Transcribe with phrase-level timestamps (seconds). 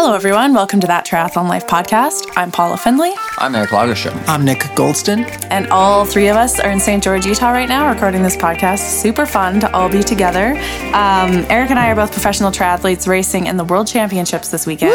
[0.00, 0.54] Hello, everyone.
[0.54, 2.32] Welcome to that Triathlon Life podcast.
[2.36, 4.16] I'm Paula Findlay, I'm Eric Lagerstrom.
[4.28, 5.26] I'm Nick Goldston.
[5.50, 7.02] and all three of us are in St.
[7.02, 8.78] George, Utah right now, recording this podcast.
[8.78, 10.52] Super fun to all be together.
[10.94, 14.94] Um, Eric and I are both professional triathletes racing in the World Championships this weekend.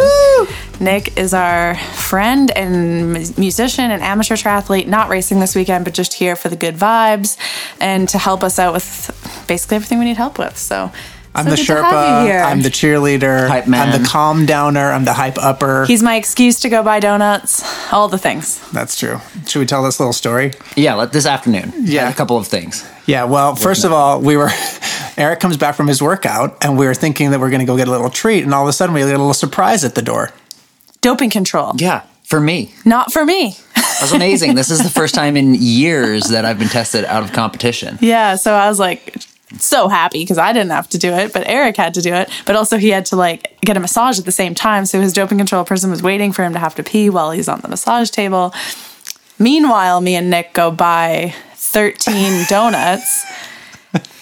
[0.80, 6.14] Nick is our friend and musician and amateur triathlete, not racing this weekend, but just
[6.14, 7.38] here for the good vibes
[7.82, 10.58] and to help us out with basically everything we need help with.
[10.58, 10.94] So.
[11.36, 12.44] I'm so the good Sherpa.
[12.46, 13.48] I'm the cheerleader.
[13.48, 14.92] Hype I'm the calm downer.
[14.92, 15.86] I'm the hype upper.
[15.86, 17.64] He's my excuse to go buy donuts.
[17.92, 18.60] All the things.
[18.72, 19.20] That's true.
[19.48, 20.54] Should we tell this little story?
[20.76, 21.74] Yeah, let, this afternoon.
[21.80, 22.10] Yeah.
[22.10, 22.88] A couple of things.
[23.08, 23.24] Yeah.
[23.24, 24.50] Well, first of all, we were.
[25.18, 27.78] Eric comes back from his workout, and we were thinking that we're going to go
[27.78, 29.94] get a little treat, and all of a sudden we get a little surprise at
[29.96, 30.32] the door.
[31.02, 31.74] Doping control.
[31.76, 32.74] Yeah, for me.
[32.86, 33.56] Not for me.
[33.76, 34.56] That was amazing.
[34.56, 38.00] this is the first time in years that I've been tested out of competition.
[38.02, 39.18] Yeah, so I was like
[39.60, 42.30] so happy because I didn't have to do it, but Eric had to do it.
[42.46, 44.86] But also he had to like get a massage at the same time.
[44.86, 47.48] So his doping control person was waiting for him to have to pee while he's
[47.48, 48.54] on the massage table.
[49.40, 53.26] Meanwhile, me and Nick go buy 13 donuts.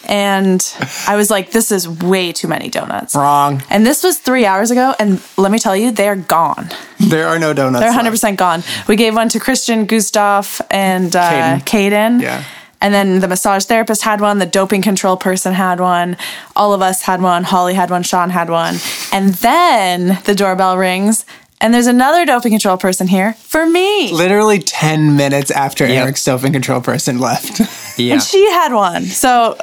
[0.05, 0.61] And
[1.07, 3.15] I was like, this is way too many donuts.
[3.15, 3.63] Wrong.
[3.69, 4.93] And this was three hours ago.
[4.99, 6.69] And let me tell you, they're gone.
[6.99, 7.81] There are no donuts.
[7.81, 8.63] They're 100% gone.
[8.87, 11.59] We gave one to Kristian, Gustav, and uh.
[11.59, 12.21] Caden.
[12.21, 12.43] Yeah.
[12.81, 16.17] And then the massage therapist had one, the doping control person had one,
[16.55, 18.75] all of us had one, Holly had one, Sean had one.
[19.13, 21.23] And then the doorbell rings,
[21.63, 24.11] and there's another doping control person here for me.
[24.11, 26.03] Literally ten minutes after Yep.
[26.03, 27.61] Eric's doping control person left.
[27.97, 28.13] Yeah.
[28.13, 29.03] And she had one.
[29.03, 29.57] So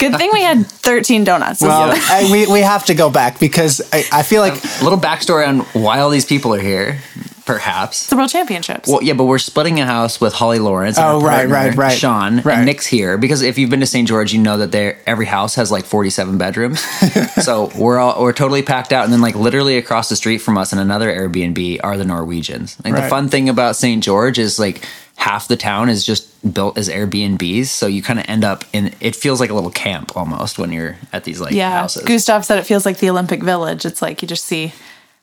[0.00, 1.62] good thing we had 13 donuts.
[1.62, 4.98] well, I, we we have to go back because I, I feel like a little
[4.98, 6.98] backstory on why all these people are here,
[7.44, 8.06] perhaps.
[8.08, 8.88] the World Championships.
[8.88, 10.96] Well, yeah, but we're splitting a house with Holly Lawrence.
[10.98, 11.98] and Oh, our right, partner, right, right.
[11.98, 12.56] Sean Right.
[12.58, 14.06] and Nick's here because if you've been to St.
[14.08, 16.80] George, you know that there every house has like forty-seven bedrooms.
[17.44, 20.56] so we're all we're totally packed out, and then like literally across the street from
[20.58, 22.76] us in another Airbnb are the Norwegians.
[22.84, 24.02] Like the fun thing about St.
[24.02, 24.84] George is like
[25.16, 28.92] half the town is just built as Airbnbs, so you kind of end up in.
[29.00, 31.70] It feels like a little camp almost when you're at these like yeah.
[31.70, 32.04] houses.
[32.04, 33.84] Gustav said it feels like the Olympic Village.
[33.84, 34.72] It's like you just see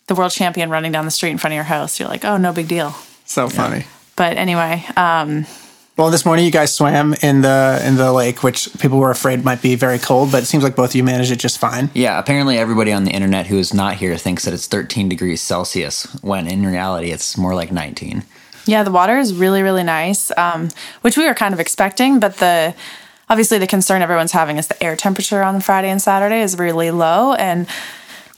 [0.09, 1.99] the world champion running down the street in front of your house.
[1.99, 2.93] You're like, oh, no big deal.
[3.25, 3.85] so funny.
[4.17, 5.45] But anyway, um,
[5.95, 9.43] Well, this morning you guys swam in the in the lake, which people were afraid
[9.45, 11.89] might be very cold, but it seems like both of you managed it just fine.
[11.93, 15.41] Yeah, apparently everybody on the internet who is not here thinks that it's 13 degrees
[15.41, 18.23] Celsius, when in reality it's more like 19.
[18.65, 20.69] Yeah, the water is really, really nice, um,
[21.01, 22.19] which we were kind of expecting.
[22.19, 22.73] But the
[23.29, 26.91] obviously the concern everyone's having is the air temperature on Friday and Saturday is really
[26.91, 27.67] low, and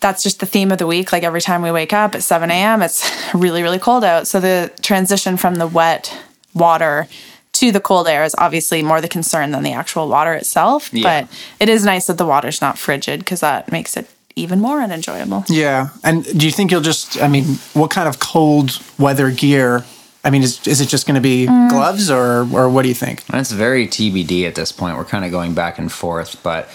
[0.01, 1.11] that's just the theme of the week.
[1.11, 4.27] Like every time we wake up at 7 a.m., it's really, really cold out.
[4.27, 6.15] So the transition from the wet
[6.53, 7.07] water
[7.53, 10.93] to the cold air is obviously more the concern than the actual water itself.
[10.93, 11.21] Yeah.
[11.21, 14.81] But it is nice that the water's not frigid because that makes it even more
[14.81, 15.45] unenjoyable.
[15.47, 15.89] Yeah.
[16.03, 19.85] And do you think you'll just, I mean, what kind of cold weather gear?
[20.23, 21.69] I mean, is, is it just going to be mm.
[21.69, 23.23] gloves or, or what do you think?
[23.29, 24.97] And it's very TBD at this point.
[24.97, 26.69] We're kind of going back and forth, but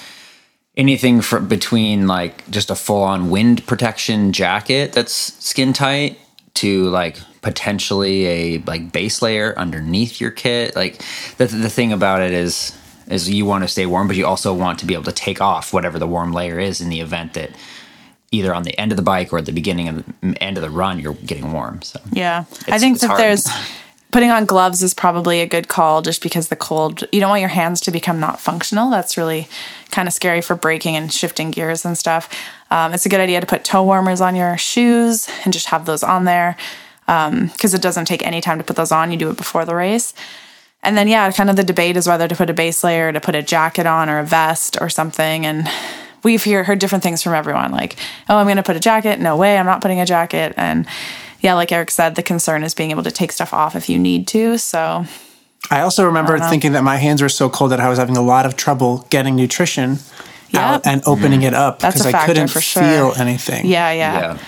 [0.76, 6.18] anything for, between like just a full on wind protection jacket that's skin tight
[6.54, 10.74] to like potentially a like base layer underneath your kit.
[10.76, 11.02] Like
[11.38, 12.76] the, the thing about it is
[13.08, 15.40] is you want to stay warm, but you also want to be able to take
[15.40, 17.50] off whatever the warm layer is in the event that
[18.32, 20.62] either on the end of the bike or at the beginning of the end of
[20.62, 21.80] the run you're getting warm.
[21.82, 22.44] So Yeah.
[22.66, 23.20] I think that hard.
[23.20, 23.46] there's
[24.12, 27.40] putting on gloves is probably a good call just because the cold, you don't want
[27.40, 28.90] your hands to become not functional.
[28.90, 29.48] That's really
[29.90, 32.28] kind of scary for braking and shifting gears and stuff.
[32.70, 35.86] Um, it's a good idea to put toe warmers on your shoes and just have
[35.86, 36.56] those on there
[37.06, 39.10] because it doesn't take any time to put those on.
[39.10, 40.12] You do it before the race.
[40.82, 43.20] And then, yeah, kind of the debate is whether to put a base layer, to
[43.20, 45.44] put a jacket on, or a vest or something.
[45.44, 45.68] And
[46.22, 47.96] we've hear, heard different things from everyone like,
[48.28, 49.18] oh, I'm going to put a jacket.
[49.18, 50.54] No way, I'm not putting a jacket.
[50.56, 50.86] And
[51.40, 53.98] yeah, like Eric said, the concern is being able to take stuff off if you
[53.98, 54.58] need to.
[54.58, 55.04] So,
[55.70, 58.22] I also remember thinking that my hands were so cold that I was having a
[58.22, 59.98] lot of trouble getting nutrition
[60.50, 60.74] Yeah.
[60.74, 61.48] out and opening mm-hmm.
[61.48, 62.82] it up because I couldn't for sure.
[62.82, 63.66] feel anything.
[63.66, 64.20] yeah, yeah.
[64.20, 64.38] yeah.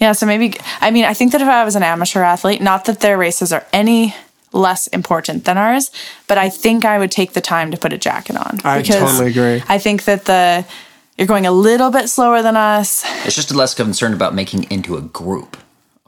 [0.00, 2.84] Yeah, so maybe I mean I think that if I was an amateur athlete, not
[2.84, 4.14] that their races are any
[4.52, 5.90] less important than ours,
[6.26, 8.60] but I think I would take the time to put a jacket on.
[8.64, 9.62] I totally agree.
[9.68, 10.64] I think that the
[11.18, 13.04] you're going a little bit slower than us.
[13.26, 15.56] It's just less concerned about making into a group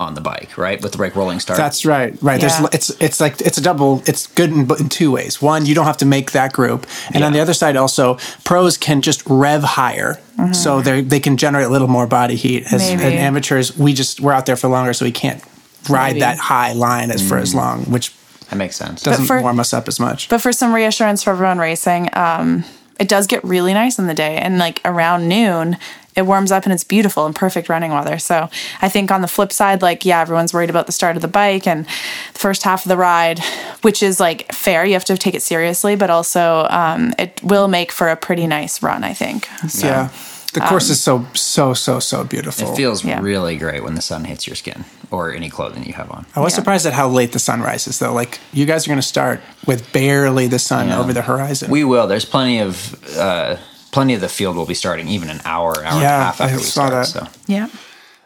[0.00, 0.80] on the bike, right?
[0.82, 1.58] With the like rolling start.
[1.58, 2.16] That's right.
[2.22, 2.40] Right.
[2.40, 2.48] Yeah.
[2.60, 4.02] There's it's it's like it's a double.
[4.06, 5.40] It's good in, in two ways.
[5.42, 8.76] One, you don't have to make that group, and on the other side, also pros
[8.78, 10.18] can just rev higher,
[10.52, 12.64] so they they can generate a little more body heat.
[12.72, 13.02] As Maybe.
[13.04, 15.44] and amateurs, we just we're out there for longer, so we can't
[15.88, 16.20] ride Maybe.
[16.20, 18.12] that high line as for as long, which
[18.48, 19.02] that makes sense.
[19.02, 20.28] doesn't for- warm us up as much.
[20.30, 22.64] But for some reassurance for everyone racing, um,
[22.98, 25.76] it does get really nice in the day, and like around noon,
[26.20, 28.18] it warms up and it's beautiful and perfect running weather.
[28.18, 28.48] So
[28.80, 31.28] I think on the flip side, like, yeah, everyone's worried about the start of the
[31.28, 33.40] bike and the first half of the ride,
[33.82, 34.84] which is like fair.
[34.84, 38.46] You have to take it seriously, but also um, it will make for a pretty
[38.46, 39.48] nice run, I think.
[39.68, 40.08] So, yeah.
[40.52, 42.72] The course is so so so so beautiful.
[42.72, 43.20] It feels Yeah.
[43.22, 46.26] really great when the sun hits your skin or any clothing you have on.
[46.34, 46.56] I was Yeah.
[46.56, 48.12] surprised at how late the sun rises, though.
[48.12, 50.98] Like you guys are going to start with barely the sun Yeah.
[50.98, 51.70] over the horizon.
[51.70, 52.08] We will.
[52.08, 52.74] There's plenty of
[53.16, 53.56] uh,
[53.92, 56.54] plenty of the field will be starting even an hour, hour and a half after
[56.54, 56.90] I we saw start.
[56.92, 57.06] that.
[57.06, 57.68] So Yeah.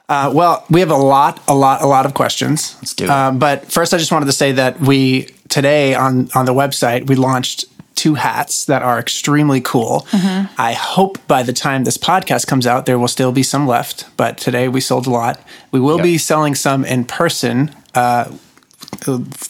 [0.08, 2.76] Uh, well, we have a lot, a lot, a lot of questions.
[2.82, 3.10] Let's do it.
[3.10, 7.06] Um, but first, I just wanted to say that we today on on the website
[7.06, 7.64] we launched
[7.94, 10.06] two hats that are extremely cool.
[10.10, 10.60] Mm-hmm.
[10.60, 14.04] I hope by the time this podcast comes out, there will still be some left.
[14.16, 15.40] But today we sold a lot.
[15.70, 16.02] We will Yep.
[16.04, 17.74] be selling some in person.
[17.94, 18.24] Uh,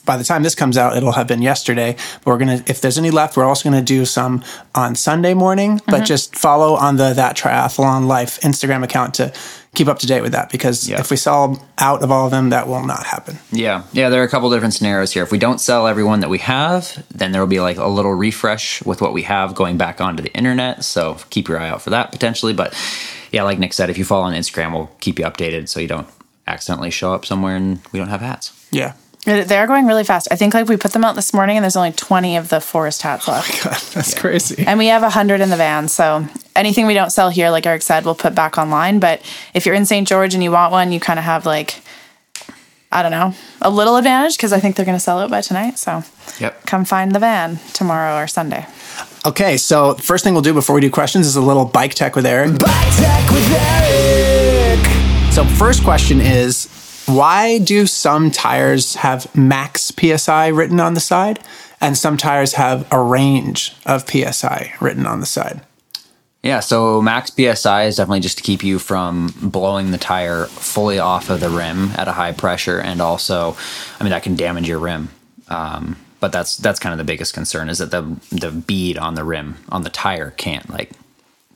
[0.05, 1.97] by the time this comes out, it'll have been yesterday.
[2.25, 4.43] But we're gonna, if there's any left, we're also gonna do some
[4.75, 5.81] on Sunday morning.
[5.87, 6.05] But mm-hmm.
[6.05, 9.33] just follow on the that triathlon life Instagram account to
[9.75, 10.51] keep up to date with that.
[10.51, 11.01] Because Yeah.
[11.01, 13.39] if we sell out of all of them, that will not happen.
[13.51, 14.09] yeah, yeah.
[14.09, 15.23] There are a couple different scenarios here.
[15.23, 18.15] If we don't sell everyone that we have, then there will be like a little
[18.15, 20.85] refresh with what we have going back onto the internet.
[20.85, 22.53] So keep your eye out for that potentially.
[22.53, 22.75] But
[23.33, 25.89] yeah, like Nick said, if you follow on Instagram, we'll keep you updated so you
[25.89, 26.07] don't
[26.47, 28.53] accidentally show up somewhere and we don't have hats.
[28.71, 28.93] Yeah.
[29.27, 30.29] It- They're going really fast.
[30.31, 32.61] I think like we put them out this morning and there's only 20 of the
[32.61, 33.67] forest hats left.
[33.67, 34.65] Oh God, that's crazy.
[34.67, 35.89] And we have 100 in the van.
[35.89, 38.99] So anything we don't sell here, like Eric said, we'll put back online.
[38.99, 39.23] But
[39.55, 40.07] if you're in St.
[40.07, 41.81] George and you want one, you kind of have like,
[42.93, 45.41] I don't know, a little advantage because I think they're going to sell out by
[45.41, 45.79] tonight.
[45.79, 46.03] So
[46.39, 46.67] Yep.
[46.67, 48.67] come find the van tomorrow or Sunday.
[49.27, 52.15] Okay, so first thing we'll do before we do questions is a little bike tech
[52.15, 52.59] with Eric.
[52.59, 55.33] Bike Tech with Eric.
[55.33, 56.69] So first question is
[57.07, 61.41] why do some tires have max PSI written on the side
[61.81, 65.63] and some tires have a range of PSI written on the side?
[66.43, 70.99] Yeah, so max PSI is definitely just to keep you from blowing the tire fully
[70.99, 73.57] off of the rim at a high pressure, and also,
[73.99, 75.09] I mean, that can damage your rim.
[75.49, 79.15] Um, but that's that's kind of the biggest concern is that the the bead on
[79.15, 80.91] the rim on the tire can't like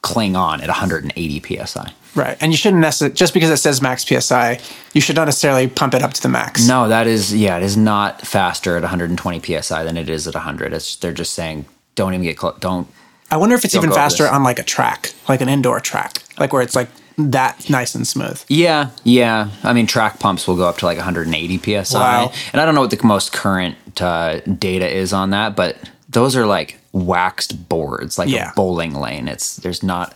[0.03, 1.93] cling on at 180 psi.
[2.15, 2.37] Right.
[2.41, 4.61] And you shouldn't necessarily, just because it says max PSI,
[4.93, 6.67] you should not necessarily pump it up to the max.
[6.67, 10.35] No, that is yeah, it is not faster at 120 psi than it is at
[10.35, 10.73] 100.
[10.73, 12.59] It's they're just saying don't even get close.
[12.61, 12.89] Don't
[13.31, 16.53] I wonder if it's even faster on like a track, like an indoor track, like
[16.53, 16.89] where it's like
[17.19, 18.43] that nice and smooth.
[18.49, 19.51] Yeah, yeah.
[19.63, 22.33] I mean, track pumps will go up to like 180 psi, Wow.
[22.53, 25.77] and I don't know what the most current uh, data is on that, but
[26.09, 28.51] those are like waxed boards, like Yeah.
[28.53, 29.29] a bowling lane.
[29.29, 30.15] It's there's not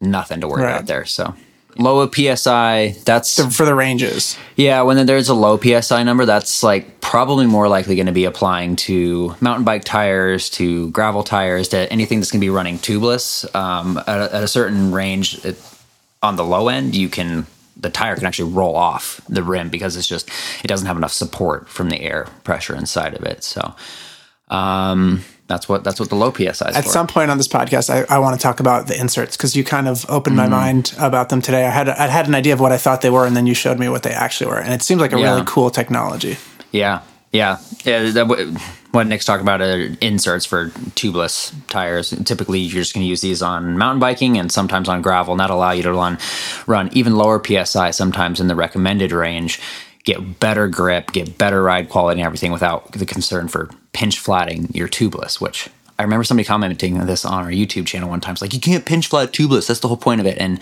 [0.00, 0.72] nothing to worry Right.
[0.72, 1.04] about there.
[1.04, 1.34] So
[1.78, 4.36] low psi, that's For the ranges.
[4.56, 4.82] yeah.
[4.82, 8.76] When there's a low psi number, that's like probably more likely going to be applying
[8.76, 13.52] to mountain bike tires, to gravel tires, to anything that's going to be running tubeless.
[13.54, 15.56] Um, at, a, at a certain range, it,
[16.22, 19.96] on the low end, you can the tire can actually roll off the rim because
[19.96, 20.28] it's just
[20.62, 23.42] it doesn't have enough support from the air pressure inside of it.
[23.42, 23.74] So
[24.48, 26.90] um, that's what that's what the low psi is At for.
[26.90, 29.64] some point on this podcast, I, I want to talk about the inserts because you
[29.64, 30.50] kind of opened Mm-hmm.
[30.50, 31.66] my mind about them today.
[31.66, 33.54] I had I had an idea of what I thought they were, and then you
[33.54, 35.30] showed me what they actually were, and it seems like a Yeah.
[35.34, 36.36] really cool technology.
[36.72, 37.00] Yeah,
[37.32, 38.10] yeah, yeah.
[38.12, 38.26] That,
[38.92, 42.10] what Nick's talking about are inserts for tubeless tires.
[42.24, 45.40] Typically, you're just going to use these on mountain biking and sometimes on gravel, and
[45.40, 46.18] that allow you to run
[46.66, 47.90] run even lower psi.
[47.92, 49.60] Sometimes in the recommended range,
[50.10, 54.68] get better grip, get better ride quality, and everything without the concern for pinch flatting
[54.74, 55.40] your tubeless.
[55.40, 58.32] Which I remember somebody commenting this on our YouTube channel one time.
[58.32, 59.68] It's like you can't pinch flat tubeless.
[59.68, 60.60] That's the whole point of it, and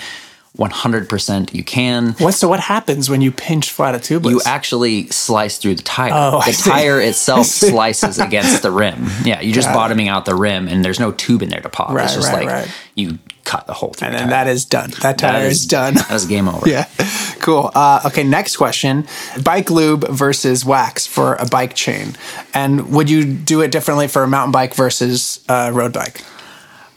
[0.57, 2.13] 100% you can.
[2.15, 2.49] What so?
[2.49, 4.31] What happens when you pinch flat a tubeless?
[4.31, 6.11] You actually slice through the tire.
[6.13, 9.07] Oh, the tire itself slices against the rim.
[9.25, 9.77] Yeah, you're just Got it.
[9.77, 11.91] bottoming out the rim, and there's no tube in there to pop.
[11.91, 12.75] Right, it's just right, like right.
[12.95, 14.09] you cut the whole thing.
[14.09, 14.45] and then tire.
[14.45, 14.91] that is done.
[15.01, 15.95] That tire That is, done.
[15.95, 16.69] That is game over.
[16.75, 16.87] yeah,
[17.41, 17.71] cool.
[17.75, 19.07] Uh, okay, next question:
[19.43, 22.17] bike lube versus wax for a bike chain,
[22.53, 26.23] and would you do it differently for a mountain bike versus a road bike?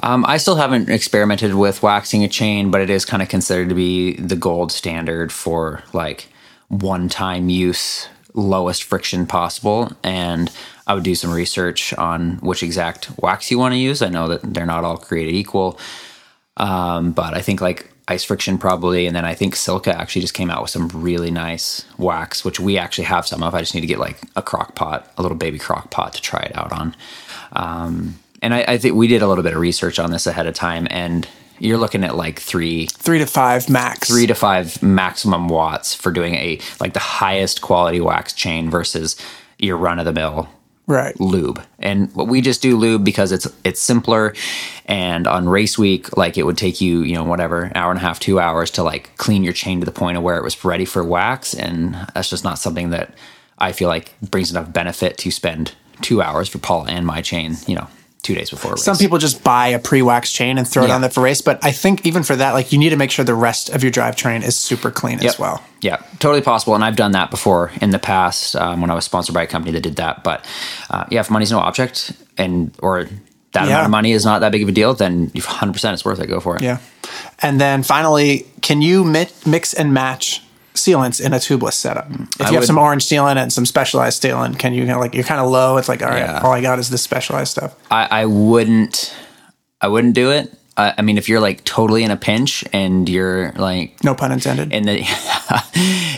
[0.03, 3.69] Um, I still haven't experimented with waxing a chain, but it is kind of considered
[3.69, 6.27] to be the gold standard for like
[6.69, 9.91] one-time use, lowest friction possible.
[10.03, 10.49] And
[10.87, 14.01] I would do some research on which exact wax you want to use.
[14.01, 15.77] I know that they're not all created equal,
[16.57, 20.33] um, but I think like ice friction probably, and then I think Silca actually just
[20.33, 23.55] came out with some really nice wax, which we actually have some of.
[23.55, 26.21] I just need to get like a crock pot, a little baby crock pot to
[26.21, 26.95] try it out on.
[27.53, 30.47] Um, and I, I think we did a little bit of research on this ahead
[30.47, 31.27] of time, and
[31.59, 34.07] you're looking at like three Three to five max.
[34.09, 39.15] three to five maximum watts for doing a like the highest quality wax chain versus
[39.59, 40.49] your run of the mill
[40.91, 41.17] Right.
[41.21, 41.63] lube.
[41.79, 44.33] And we just do lube because it's it's simpler
[44.87, 47.97] and on race week like it would take you, you know, whatever, an hour and
[47.97, 50.43] a half, 2 hours to like clean your chain to the point of where it
[50.43, 53.13] was ready for wax and that's just not something that
[53.57, 57.55] I feel like brings enough benefit to spend 2 hours for Paul and my chain,
[57.67, 57.87] you know,
[58.23, 58.77] 2 days before.
[58.77, 60.95] Some people just buy a pre-wax chain and throw it Yeah.
[60.95, 63.09] on there for race, but I think even for that, like you need to make
[63.11, 65.63] sure the rest of your drivetrain is super clean as well.
[65.81, 66.75] Yeah, totally possible.
[66.75, 69.47] And I've done that before in the past um, when I was sponsored by a
[69.47, 70.23] company that did that.
[70.23, 70.45] But
[70.91, 73.05] uh, yeah, if money's no object and or
[73.53, 73.69] that Yeah.
[73.73, 76.19] amount of money is not that big of a deal, then you've 100% it's worth
[76.19, 76.27] it.
[76.27, 76.61] Go for it.
[76.61, 76.77] Yeah.
[77.39, 80.41] And then finally, can you mi- mix and match
[80.85, 82.09] sealants in a tubeless setup?
[82.09, 82.23] Mm.
[82.33, 84.99] If you have would- some orange sealant and some specialized sealant, can you, you know,
[84.99, 85.77] like you're kind of low?
[85.77, 86.41] It's like all right, Yeah.
[86.43, 87.75] all I got is this specialized stuff.
[87.91, 89.15] I, I wouldn't,
[89.79, 90.53] I wouldn't do it.
[90.77, 94.31] I, I mean, if you're like totally in a pinch and you're like No pun
[94.31, 94.71] intended.
[94.71, 94.99] in the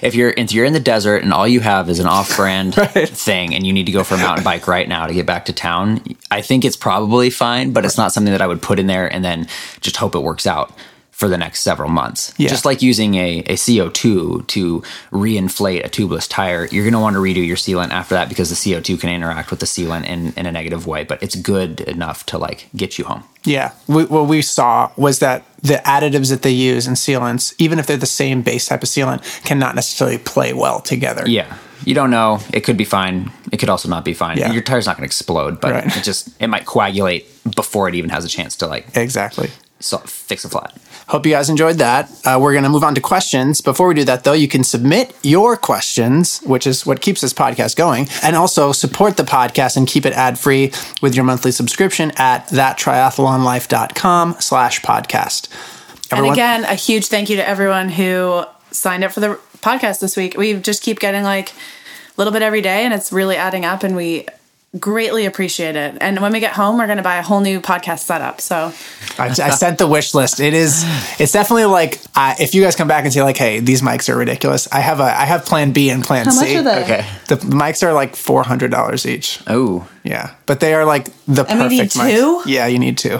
[0.03, 3.09] if you're if you're in the desert and all you have is an off-brand Right.
[3.09, 5.45] thing and you need to go for a mountain bike right now to get back
[5.45, 8.77] to town i think it's probably fine but it's not something that i would put
[8.79, 9.47] in there and then
[9.81, 10.71] just hope it works out
[11.23, 12.49] for the next several months Yeah.
[12.49, 17.13] just like using a, a co2 to reinflate a tubeless tire you're going to want
[17.15, 20.33] to redo your sealant after that because the co2 can interact with the sealant in,
[20.35, 23.71] in a negative way but it's good enough to like get you home Yeah.
[23.87, 27.85] We, what we saw was that the additives that they use in sealants, even if
[27.87, 31.23] they're the same base type of sealant, cannot necessarily play well together.
[31.25, 31.57] Yeah.
[31.85, 32.39] You don't know.
[32.53, 33.31] It could be fine.
[33.51, 34.37] It could also not be fine.
[34.37, 34.51] Yeah.
[34.51, 35.97] Your tire's not going to explode, but Right.
[35.97, 37.23] it just it might coagulate
[37.55, 39.49] before it even has a chance to like Exactly.
[39.79, 40.71] so, fix a flat.
[41.07, 42.09] Hope you guys enjoyed that.
[42.25, 43.61] Uh, we're going to move on to questions.
[43.61, 47.33] Before we do that, though, you can submit your questions, which is what keeps this
[47.33, 51.51] podcast going, and also support the podcast and keep it ad free with your monthly
[51.51, 55.49] subscription at thattriathlonlife.com slash podcast.
[56.11, 60.15] And again, a huge thank you to everyone who signed up for the podcast this
[60.15, 60.37] week.
[60.37, 61.53] We just keep getting like a
[62.17, 64.27] little bit every day, and it's really adding up, and we
[64.79, 65.97] greatly appreciate it.
[66.01, 68.41] And when we get home, we're going to buy a whole new podcast setup.
[68.41, 68.73] So
[69.19, 70.39] I, I sent the wish list.
[70.39, 70.83] It is.
[71.19, 74.09] It's definitely like uh, if you guys come back and say like, "Hey, these mics
[74.09, 76.57] are ridiculous." I have a I have Plan B and Plan C.
[76.59, 77.05] Okay.
[77.27, 79.39] The mics are like four hundred dollars each.
[79.47, 82.15] Oh, Yeah, but they are like the And we need perfect mics.
[82.15, 82.41] two?
[82.49, 83.19] Yeah, you need two.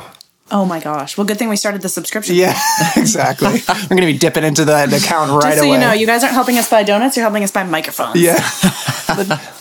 [0.56, 1.18] Oh my gosh!
[1.18, 2.36] Well, good thing we started the subscription.
[2.36, 2.56] Yeah,
[2.96, 3.48] exactly.
[3.68, 5.74] I'm going to be dipping into that account right Just so away.
[5.74, 8.22] you know, you guys aren't helping us buy donuts; you're helping us buy microphones.
[8.22, 8.36] Yeah.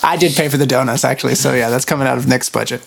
[0.02, 1.34] I did pay for the donuts actually.
[1.34, 2.87] So yeah, that's coming out of Nick's budget.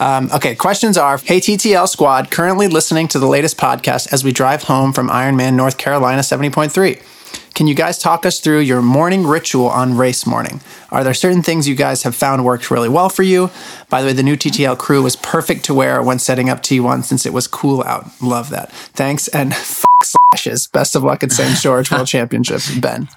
[0.00, 4.32] Um, okay, questions are Hey TTL squad, currently listening to the latest podcast as we
[4.32, 7.02] drive home from Ironman North Carolina 70.3.
[7.54, 10.60] Can you guys talk us through your morning ritual on race morning?
[10.90, 13.50] Are there certain things you guys have found worked really well for you?
[13.90, 17.04] By the way, the new TTL crew was perfect to wear when setting up T1
[17.04, 18.06] since it was cool out.
[18.22, 18.72] Love that.
[18.72, 20.66] Thanks and f- slashes.
[20.66, 21.58] Best of luck at St.
[21.58, 23.08] George World Championships, Ben.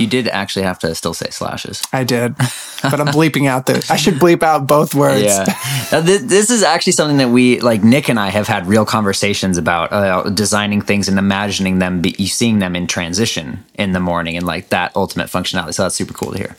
[0.00, 1.82] You did actually have to still say slashes.
[1.92, 2.36] I did,
[2.82, 3.84] but I'm bleeping out the.
[3.90, 5.22] I should bleep out both words.
[5.22, 5.44] Yeah.
[5.92, 8.84] Now, thi- this is actually something that we, like Nick and I, have had real
[8.84, 14.00] conversations about uh, designing things and imagining them, be, seeing them in transition in the
[14.00, 15.74] morning and like that ultimate functionality.
[15.74, 16.56] So that's super cool to hear.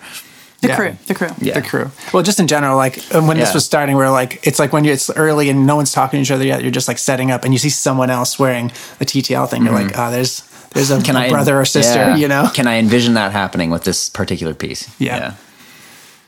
[0.62, 0.76] the Yeah.
[0.76, 1.30] crew, the crew.
[1.40, 1.54] Yeah.
[1.60, 1.92] The crew.
[2.14, 4.84] Well, just in general, like when this was starting, we are like, it's like when
[4.84, 6.62] you, it's early and no one's talking to each other yet.
[6.62, 8.68] You're just like setting up, and you see someone else wearing
[9.00, 9.64] the TTL thing.
[9.66, 12.16] You're like, oh, there's there's a, Can a I brother or sister, yeah.
[12.16, 12.50] you know?
[12.54, 14.94] Can I envision that happening with this particular piece?
[15.00, 15.36] Yeah.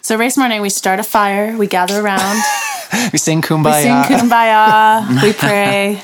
[0.02, 2.42] So race morning, we start a fire, we gather around,
[3.12, 3.74] We sing kumbaya.
[3.76, 6.02] we sing kumbaya, we pray,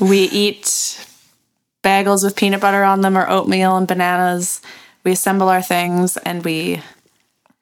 [0.00, 0.64] we eat
[1.82, 4.60] bagels with peanut butter on them or oatmeal and bananas.
[5.04, 6.82] We assemble our things and we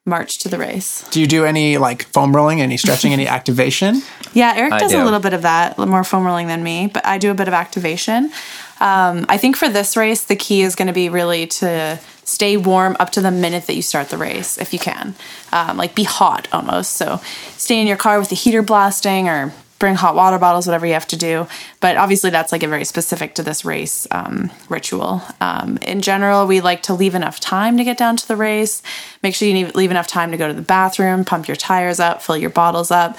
[0.05, 1.07] march to the race.
[1.11, 4.01] do you do any like foam rolling, any stretching, any activation?
[4.33, 7.05] Yeah, Eric I does a little bit of that, more foam rolling than me, but
[7.05, 8.31] I do a bit of activation.
[8.79, 12.57] Um, I think for this race, the key is going to be really to stay
[12.57, 15.15] warm up to the minute that you start the race, if you can.
[15.51, 16.93] Um, like be hot almost.
[16.93, 17.21] So
[17.57, 20.93] stay in your car with the heater blasting or bring hot water bottles, whatever you
[20.93, 21.45] have to do.
[21.81, 25.21] But obviously, that's like a very specific to this race um, ritual.
[25.41, 28.81] Um, in general, we like to leave enough time to get down to the race.
[29.23, 31.99] Make sure you need, leave enough time to go to the bathroom, pump your tires
[31.99, 33.17] up, fill your bottles up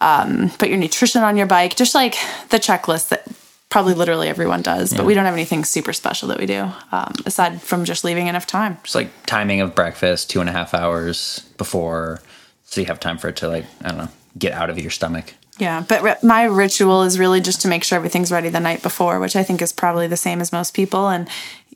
[0.00, 2.14] put your nutrition on your bike, just like
[2.50, 3.26] the checklist that
[3.68, 4.94] probably literally everyone does.
[4.94, 8.28] But we don't have anything super special that we do um, aside from just leaving
[8.28, 8.78] enough time.
[8.82, 12.20] Just like timing of breakfast, two and a half hours before,
[12.64, 14.90] so you have time for it to like I don't know get out of your
[14.90, 15.34] stomach.
[15.58, 19.18] Yeah, but my ritual is really just to make sure everything's ready the night before,
[19.18, 21.08] which I think is probably the same as most people.
[21.08, 21.28] And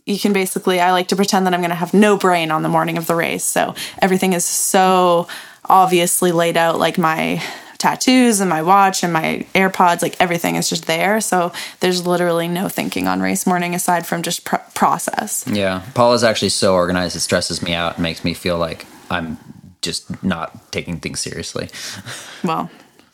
[0.06, 2.62] you can basically, I like to pretend that I'm going to have no brain on
[2.62, 3.44] the morning of the race.
[3.44, 5.28] So everything is so
[5.68, 7.42] obviously laid out, like my
[7.78, 11.20] tattoos and my watch and my AirPods, like everything is just there.
[11.20, 15.44] So there's literally no thinking on race morning aside from just pr- process.
[15.48, 18.86] Yeah, Paul is actually so organized; it stresses me out and makes me feel like
[19.10, 19.36] I'm
[19.82, 21.70] just not taking things seriously.
[22.44, 22.70] Well,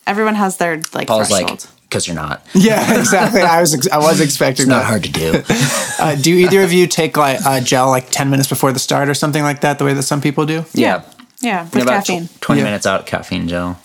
[0.09, 1.51] everyone has their like Paul's threshold.
[1.51, 2.45] like, because you're not.
[2.55, 3.41] Yeah, exactly.
[3.43, 4.87] I was ex- I was expecting It's not that.
[4.87, 5.43] hard to do.
[6.01, 9.09] Uh, do either of you take like a gel like ten minutes before the start
[9.09, 9.79] or something like that?
[9.81, 10.65] The way that some people do.
[10.73, 11.03] yeah.
[11.41, 12.29] yeah, with About caffeine.
[12.29, 12.65] tw- 20 Yeah.
[12.65, 13.81] minutes out caffeine gel.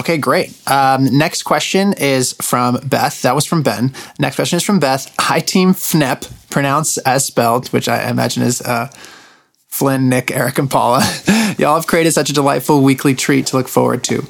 [0.00, 0.52] Okay, great.
[0.66, 3.20] Um, next question is from Beth.
[3.22, 3.92] That was from Ben.
[4.18, 5.14] Next question is from Beth.
[5.18, 8.88] Hi, Team FNEP, pronounced as spelled, which I imagine is uh,
[9.68, 11.00] Flynn, Nick, Eric, and Paula.
[11.58, 14.26] Y'all have created such a delightful weekly treat to look forward to.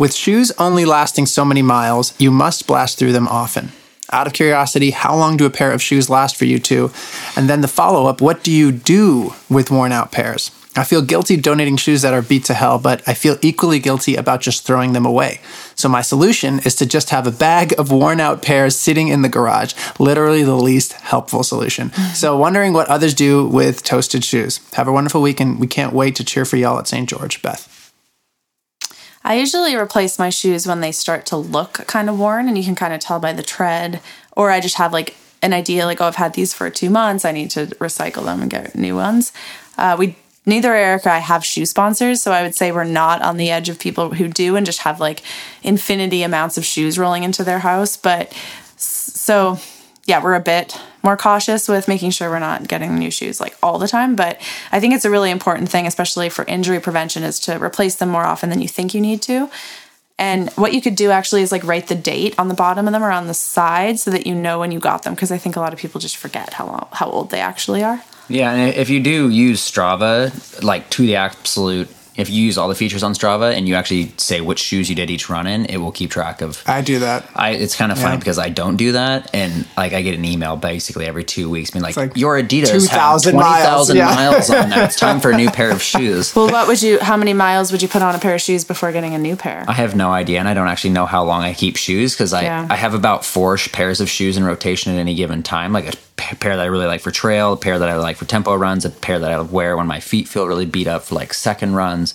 [0.00, 3.72] With shoes only lasting so many miles, you must blast through them often.
[4.10, 6.90] Out of curiosity, how long do a pair of shoes last for you two?
[7.36, 10.52] And then the follow up what do you do with worn out pairs?
[10.74, 14.16] I feel guilty donating shoes that are beat to hell, but I feel equally guilty
[14.16, 15.42] about just throwing them away.
[15.74, 19.20] So my solution is to just have a bag of worn out pairs sitting in
[19.20, 21.90] the garage, literally the least helpful solution.
[21.90, 22.14] Mm-hmm.
[22.14, 24.60] So wondering what others do with toasted shoes.
[24.72, 27.06] Have a wonderful week and we can't wait to cheer for y'all at St.
[27.06, 27.69] George, Beth.
[29.22, 32.64] I usually replace my shoes when they start to look kind of worn, and you
[32.64, 34.00] can kind of tell by the tread.
[34.36, 37.24] Or I just have like an idea, like, oh, I've had these for two months.
[37.24, 39.32] I need to recycle them and get new ones.
[39.76, 43.22] Uh, we neither Eric or I have shoe sponsors, so I would say we're not
[43.22, 45.22] on the edge of people who do and just have like
[45.62, 47.96] infinity amounts of shoes rolling into their house.
[47.96, 48.32] But
[48.76, 49.58] so
[50.06, 53.56] yeah, we're a bit more cautious with making sure we're not getting new shoes like
[53.62, 54.16] all the time.
[54.16, 54.40] But
[54.72, 58.08] I think it's a really important thing, especially for injury prevention, is to replace them
[58.08, 59.50] more often than you think you need to.
[60.18, 62.92] And what you could do actually is like write the date on the bottom of
[62.92, 65.14] them or on the side so that you know when you got them.
[65.14, 67.82] Because I think a lot of people just forget how long, how old they actually
[67.82, 68.02] are.
[68.28, 71.88] Yeah, and if you do use Strava, like to the absolute,
[72.20, 74.94] if you use all the features on Strava and you actually say which shoes you
[74.94, 76.62] did each run in, it will keep track of.
[76.66, 77.28] I do that.
[77.34, 78.18] I, it's kind of funny Yeah.
[78.18, 81.70] because I don't do that, and like I get an email basically every two weeks
[81.70, 84.04] being like, like "Your Adidas 2,000 have twenty miles, yeah.
[84.14, 84.90] miles on that.
[84.90, 86.98] It's time for a new pair of shoes." Well, what would you?
[87.00, 89.36] How many miles would you put on a pair of shoes before getting a new
[89.36, 89.64] pair?
[89.68, 92.32] I have no idea, and I don't actually know how long I keep shoes because
[92.32, 92.66] I, Yeah.
[92.70, 95.72] I have about four pairs of shoes in rotation at any given time.
[95.72, 98.16] Like a p- pair that I really like for trail, a pair that I like
[98.16, 101.04] for tempo runs, a pair that I wear when my feet feel really beat up
[101.04, 102.14] for like second runs.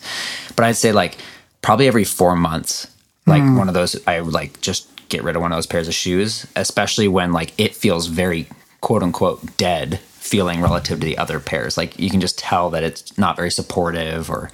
[0.56, 1.18] But I'd say like
[1.62, 2.88] probably every four months,
[3.26, 3.58] like hmm.
[3.58, 5.94] one of those, I would like just get rid of one of those pairs of
[5.94, 8.48] shoes, especially when like it feels very
[8.82, 11.78] quote unquote dead feeling relative to the other pairs.
[11.78, 14.52] Like you can just tell that it's not very supportive or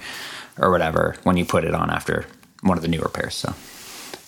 [0.58, 2.26] or whatever when you put it on after
[2.62, 3.34] one of the newer pairs.
[3.34, 3.54] So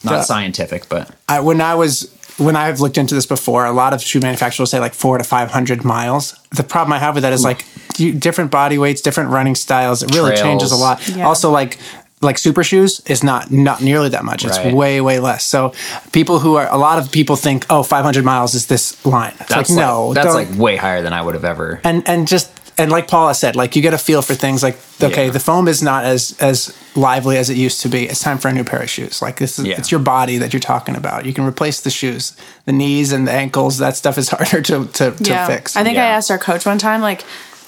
[0.05, 3.92] not scientific, but I, when I was when I've looked into this before, a lot
[3.94, 6.35] of shoe manufacturers will say like four to five hundred miles.
[6.57, 7.64] The problem I have with that is like
[7.97, 10.03] you, different body weights, different running styles.
[10.03, 10.42] It really Trails.
[10.42, 11.07] changes a lot.
[11.09, 11.27] Yeah.
[11.27, 11.79] Also, like
[12.20, 14.44] like super shoes is not not nearly that much.
[14.44, 14.75] It's Right.
[14.75, 15.44] way way less.
[15.44, 15.73] So
[16.12, 19.33] people who are a lot of people think oh 500 miles is this line.
[19.40, 21.81] It's that's like like, no, that's don't- like way higher than I would have ever.
[21.85, 24.77] and and just and like Paula said, like you get a feel for things like
[25.03, 25.31] okay, Yeah.
[25.31, 28.05] the foam is not as as lively as it used to be.
[28.09, 29.21] It's time for a new pair of shoes.
[29.23, 29.77] Like this is Yeah.
[29.79, 31.25] it's your body that you're talking about.
[31.27, 33.79] You can replace the shoes, the knees and the ankles.
[33.79, 35.77] That stuff is harder to to, to fix.
[35.77, 37.25] I think I asked our coach one time, like,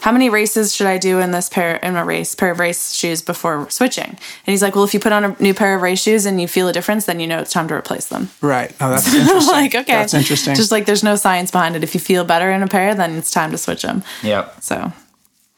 [0.06, 2.92] how many races should I do in this pair in a race pair of race
[2.92, 4.06] shoes before switching?
[4.06, 6.40] And he's like, well, if you put on a new pair of race shoes and
[6.40, 8.30] you feel a difference, then you know it's time to replace them.
[8.40, 8.72] right.
[8.80, 9.52] Oh, that's interesting.
[9.52, 10.54] like, okay, That's interesting.
[10.54, 11.82] Just like there's no science behind it.
[11.82, 14.04] If you feel better in a pair, then it's time to switch them.
[14.22, 14.62] Yep.
[14.62, 14.92] So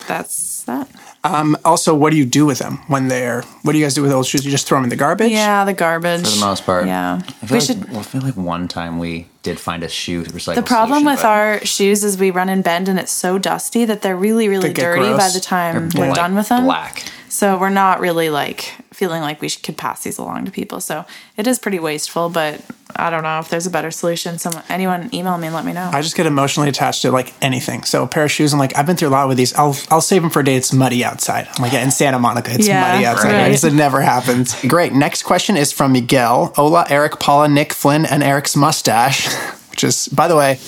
[0.07, 0.89] that's that.
[1.35, 3.43] Um, also, what do you do with them when they're?
[3.63, 4.45] What do you guys do with old shoes?
[4.45, 5.31] You just throw them in the garbage?
[5.31, 6.87] Yeah, the garbage For the most part.
[6.87, 7.91] Yeah, I feel, we like, should.
[7.91, 10.57] well, I feel like one time we did find a shoe recycle.
[10.57, 13.39] The problem solution, with but our shoes is we run and bend, and it's so
[13.39, 16.35] dusty that they're really, really They get dirty by the time they're we're like done
[16.35, 16.65] with them.
[16.65, 17.05] Black.
[17.39, 20.81] So we're not really like feeling like we could pass these along to people.
[20.81, 21.05] So
[21.37, 22.61] it is pretty wasteful, but
[22.97, 24.39] I don't know if there's a better solution.
[24.41, 25.89] Someone, anyone, email me and let me know.
[25.93, 27.85] I just get emotionally attached to like anything.
[27.85, 29.55] So a pair of shoes, I'm like, I've been through a lot with these.
[29.55, 30.57] I'll I'll save them for a day.
[30.57, 31.47] It's muddy outside.
[31.55, 33.33] I'm like, yeah, in Santa Monica, it's Yeah, muddy outside.
[33.35, 33.65] right.
[33.65, 34.61] It never happens.
[34.67, 34.93] Great.
[34.93, 39.33] Next question is from Miguel, Ola, Eric, Paula, Nick, Flynn, and Eric's mustache,
[39.71, 40.59] which is, by the way,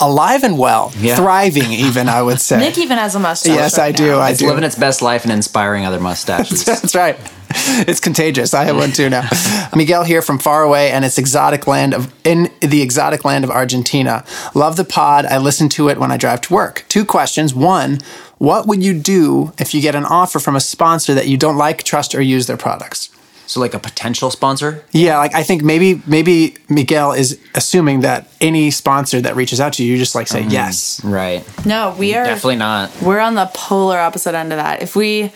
[0.00, 1.16] alive and well, Yeah.
[1.16, 1.72] thriving.
[1.72, 2.58] Even I would say.
[2.58, 3.54] Nick even has a mustache.
[3.54, 4.06] yes, right I do.
[4.12, 4.18] now.
[4.20, 4.46] I It's do.
[4.48, 6.64] living its best life and inspiring other mustaches.
[6.66, 7.18] That's right.
[7.56, 8.52] It's contagious.
[8.52, 9.28] I have one too now.
[9.76, 13.50] Miguel here from far away and its exotic land of in the exotic land of
[13.50, 14.24] Argentina.
[14.54, 15.24] Love the pod.
[15.26, 16.84] I listen to it when I drive to work.
[16.88, 17.54] Two questions.
[17.54, 18.00] One,
[18.38, 21.56] what would you do if you get an offer from a sponsor that you don't
[21.56, 23.08] like, trust, or use their products?
[23.46, 24.82] So, like a potential sponsor.
[24.92, 29.74] Yeah, like I think maybe maybe Miguel is assuming that any sponsor that reaches out
[29.74, 31.02] to you, you just like say yes.
[31.04, 31.44] Right.
[31.66, 32.90] No, we are Definitely not.
[33.02, 34.82] We're on the polar opposite end of that.
[34.82, 35.32] If we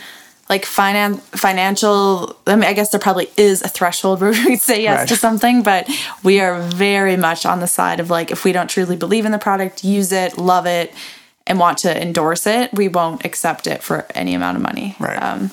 [0.48, 4.82] like finan- financial, I mean, I guess there probably is a threshold where we'd say
[4.82, 5.08] yes Right.
[5.08, 5.86] to something, but
[6.22, 9.32] we are very much on the side of like, if we don't truly believe in
[9.32, 10.94] the product, use it, love it,
[11.46, 14.96] and want to endorse it, we won't accept it for any amount of money.
[14.98, 15.16] Right.
[15.22, 15.50] Um,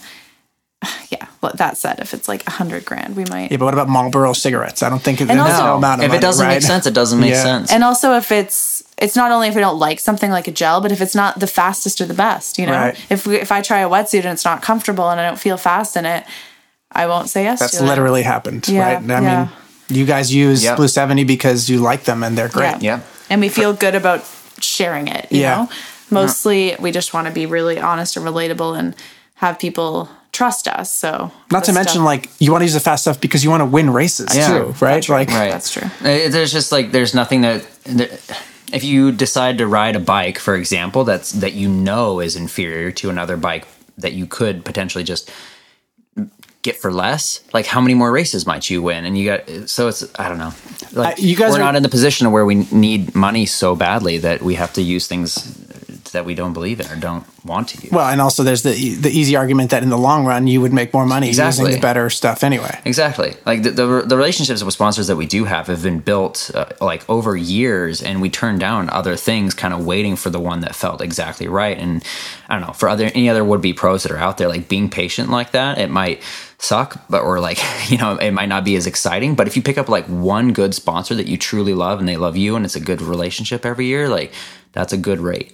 [1.09, 1.25] yeah.
[1.55, 3.51] that said, if it's like a hundred grand, we might.
[3.51, 4.81] Yeah, but what about Marlboro cigarettes?
[4.81, 6.55] I don't think it's And no, also- no amount of if money, it doesn't right?
[6.55, 7.43] make sense, it doesn't make Yeah.
[7.43, 7.71] sense.
[7.71, 10.79] And also, if it's it's not only if we don't like something like a gel,
[10.81, 12.71] but if it's not the fastest or the best, you know.
[12.71, 12.97] Right.
[13.09, 15.57] If we, if I try a wetsuit and it's not comfortable and I don't feel
[15.57, 16.23] fast in it,
[16.91, 17.59] I won't say yes.
[17.59, 17.87] That's to it.
[17.87, 18.97] literally happened, Yeah, right?
[19.11, 19.39] I yeah.
[19.43, 19.49] mean,
[19.99, 20.77] you guys use Yep.
[20.77, 22.81] Blue 70 because you like them and they're great.
[22.81, 23.01] Yeah.
[23.29, 24.23] And we feel good about
[24.61, 25.27] sharing it.
[25.29, 25.55] You Yeah.
[25.55, 25.69] know,
[26.09, 28.95] mostly we just want to be really honest and relatable and
[29.35, 30.89] have people trust us.
[30.93, 33.49] So Not to mention, stuff- like, you want to use the fast stuff because you
[33.49, 34.47] want to win races Yeah.
[34.49, 35.07] too, right?
[35.09, 35.51] Like, Right.
[35.51, 35.87] That's true.
[36.01, 38.09] Uh, There's just like there's nothing that, that
[38.73, 42.91] if you decide to ride a bike, for example, that's that you know is inferior
[42.99, 43.65] to another bike
[43.97, 45.31] that you could potentially just
[46.61, 47.41] get for less.
[47.53, 49.05] Like how many more races might you win?
[49.05, 50.53] And you got so it's I don't know.
[50.93, 53.75] Like Uh, you guys we're are- not in the position where we need money so
[53.75, 55.31] badly that we have to use things
[56.15, 57.91] that we don't believe in or don't want to use.
[57.91, 60.73] well, and also there's the the easy argument that in the long run you would
[60.73, 61.65] make more money Exactly.
[61.65, 62.80] using the better stuff anyway.
[62.86, 63.36] Exactly.
[63.45, 66.65] Like the, the the relationships with sponsors that we do have have been built uh,
[66.82, 70.62] like over years, and we turn down other things, kind of waiting for the one
[70.62, 71.78] that felt exactly right.
[71.78, 72.04] And
[72.49, 74.67] I don't know for other any other would be pros that are out there, like
[74.67, 76.21] being patient like that, it might
[76.58, 77.60] suck, but or like
[77.91, 79.36] you know it might not be as exciting.
[79.36, 82.17] But if you pick up like one good sponsor that you truly love and they
[82.17, 84.32] love you, and it's a good relationship every year, like
[84.71, 85.54] that's a good rate.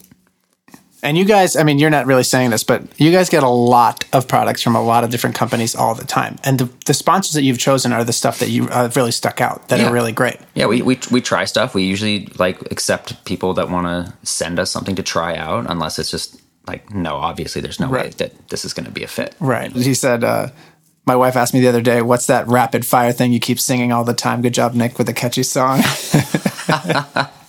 [1.04, 3.50] And you guys, I mean, you're not really saying this, but you guys get a
[3.50, 6.38] lot of products from a lot of different companies all the time.
[6.44, 9.42] And the, the sponsors that you've chosen are the stuff that you uh, really stuck
[9.42, 9.90] out that Yeah.
[9.90, 10.38] are really great.
[10.54, 11.74] Yeah, we, we we try stuff.
[11.74, 15.98] We usually like accept people that want to send us something to try out, unless
[15.98, 19.08] it's just like no, obviously there's no way that this is going to be a
[19.08, 19.34] fit.
[19.40, 19.72] Right.
[19.72, 20.50] He said, uh,
[21.08, 23.92] my wife asked me the other day, what's that rapid fire thing you keep singing
[23.92, 24.44] all the time?
[24.44, 25.82] Good job, Nick, with a catchy song.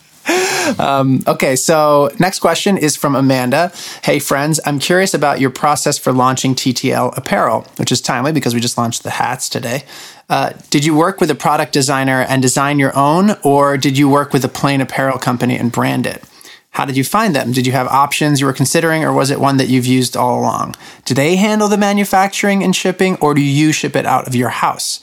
[0.79, 3.72] um, okay, so next question is from Amanda.
[4.03, 8.55] Hey, friends, I'm curious about your process for launching TTL apparel, which is timely because
[8.55, 9.85] we just launched the hats today.
[10.29, 14.09] Uh, did you work with a product designer and design your own, or did you
[14.09, 16.25] work with a plain apparel company and brand it?
[16.70, 17.53] How did you find them?
[17.53, 20.40] Did you have options you were considering, or was it one that you've used all
[20.40, 20.75] along?
[21.05, 24.48] Do they handle the manufacturing and shipping, or do you ship it out of your
[24.48, 25.01] house?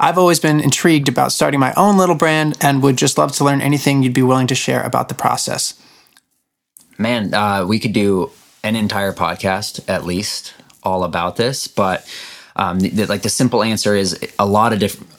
[0.00, 3.44] I've always been intrigued about starting my own little brand and would just love to
[3.44, 5.74] learn anything you'd be willing to share about the process.
[6.96, 8.30] Man, uh, we could do
[8.64, 12.08] an entire podcast at least all about this, but
[12.56, 15.09] um, the, like the simple answer is a lot of different.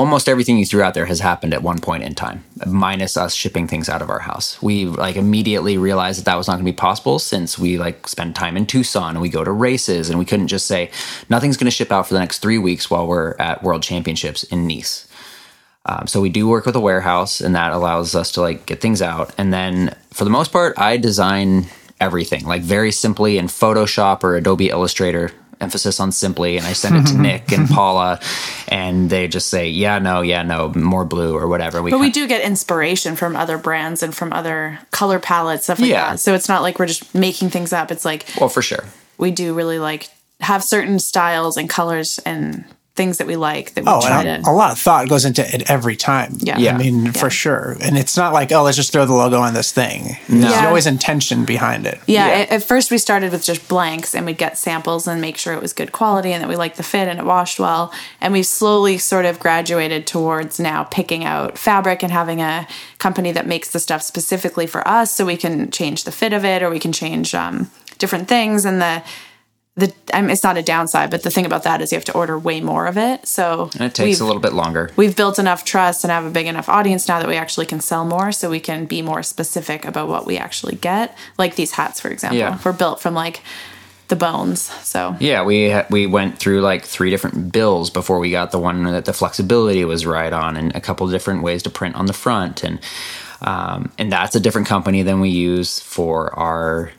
[0.00, 3.34] Almost everything you threw out there has happened at one point in time, minus us
[3.34, 4.60] shipping things out of our house.
[4.62, 8.08] We like immediately realized that that was not going to be possible since we like
[8.08, 10.90] spend time in Tucson and we go to races and we couldn't just say
[11.28, 14.42] nothing's going to ship out for the next three weeks while we're at World Championships
[14.44, 15.06] in Nice.
[15.84, 18.80] Um, so we do work with a warehouse, and that allows us to like get
[18.80, 19.34] things out.
[19.36, 21.66] And then for the most part, I design
[22.00, 25.30] everything like very simply in Photoshop or Adobe Illustrator.
[25.60, 28.18] Emphasis on simply, and I send it to Nick and Paula,
[28.68, 32.10] and they just say, "Yeah, no, yeah, no, more blue or whatever." We But we
[32.10, 36.10] do get inspiration from other brands and from other color palettes, stuff like Yeah.
[36.12, 36.20] that.
[36.20, 37.90] So it's not like we're just making things up.
[37.90, 38.84] It's like well for sure.
[39.18, 40.08] we do really like
[40.40, 42.64] have certain styles and colors and
[43.00, 44.50] things that we like that we Oh, try and to.
[44.50, 46.34] a, a lot of thought goes into it every time.
[46.38, 46.58] Yeah.
[46.58, 46.74] Yeah.
[46.74, 47.76] I mean, for sure.
[47.80, 50.18] And it's not like, oh, let's just throw the logo on this thing.
[50.28, 50.40] No.
[50.42, 50.66] There's Yeah.
[50.68, 51.98] always intention behind it.
[52.06, 55.38] yeah, At, at first we started with just blanks and we'd get samples and make
[55.38, 57.90] sure it was good quality and that we liked the fit and it washed well.
[58.20, 62.66] And we've slowly sort of graduated towards now picking out fabric and having a
[62.98, 66.44] company that makes the stuff specifically for us so we can change the fit of
[66.44, 68.64] it or we can change um, different things.
[68.66, 69.02] And the
[69.76, 72.04] the I mean, it's not a downside, but the thing about that is you have
[72.06, 73.26] to order way more of it.
[73.26, 74.90] So And it takes a little bit longer.
[74.96, 77.80] we've built enough trust and have a big enough audience now that we actually can
[77.80, 81.72] sell more so we can be more specific about what we actually get like these
[81.72, 82.58] hats for example Yeah.
[82.64, 83.42] were built from like
[84.08, 88.50] the bones so Yeah, we we went through like three different bills before we got
[88.50, 91.70] the one that the flexibility was right on, and a couple of different ways to
[91.70, 92.80] print on the front, and
[93.42, 96.90] um, and that's a different company than we use for our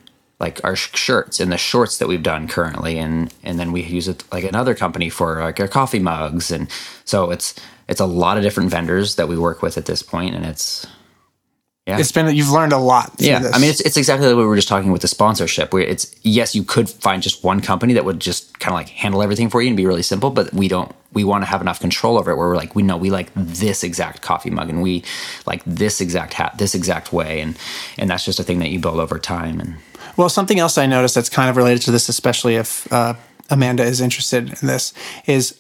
[0.41, 3.83] like our sh- shirts and the shorts that we've done currently, and and then we
[3.83, 6.67] use it like another company for like our coffee mugs, and
[7.05, 7.55] so it's
[7.87, 10.85] it's a lot of different vendors that we work with at this point, and it's
[11.87, 11.97] yeah.
[11.97, 13.11] It's been, you've learned a lot.
[13.17, 13.55] Yeah, this.
[13.55, 15.73] I mean, it's, it's exactly like what we were just talking with the sponsorship.
[15.73, 18.89] Where it's yes, you could find just one company that would just kind of like
[18.89, 20.91] handle everything for you and be really simple, but we don't.
[21.13, 23.31] We want to have enough control over it where we're like, we know we like
[23.35, 25.03] this exact coffee mug and we
[25.45, 27.57] like this exact hat, this exact way, and
[27.97, 29.59] and that's just a thing that you build over time.
[29.59, 29.77] And
[30.21, 33.15] Well, something else I noticed that's kind of related to this, especially if uh,
[33.49, 34.93] Amanda is interested in this,
[35.25, 35.57] is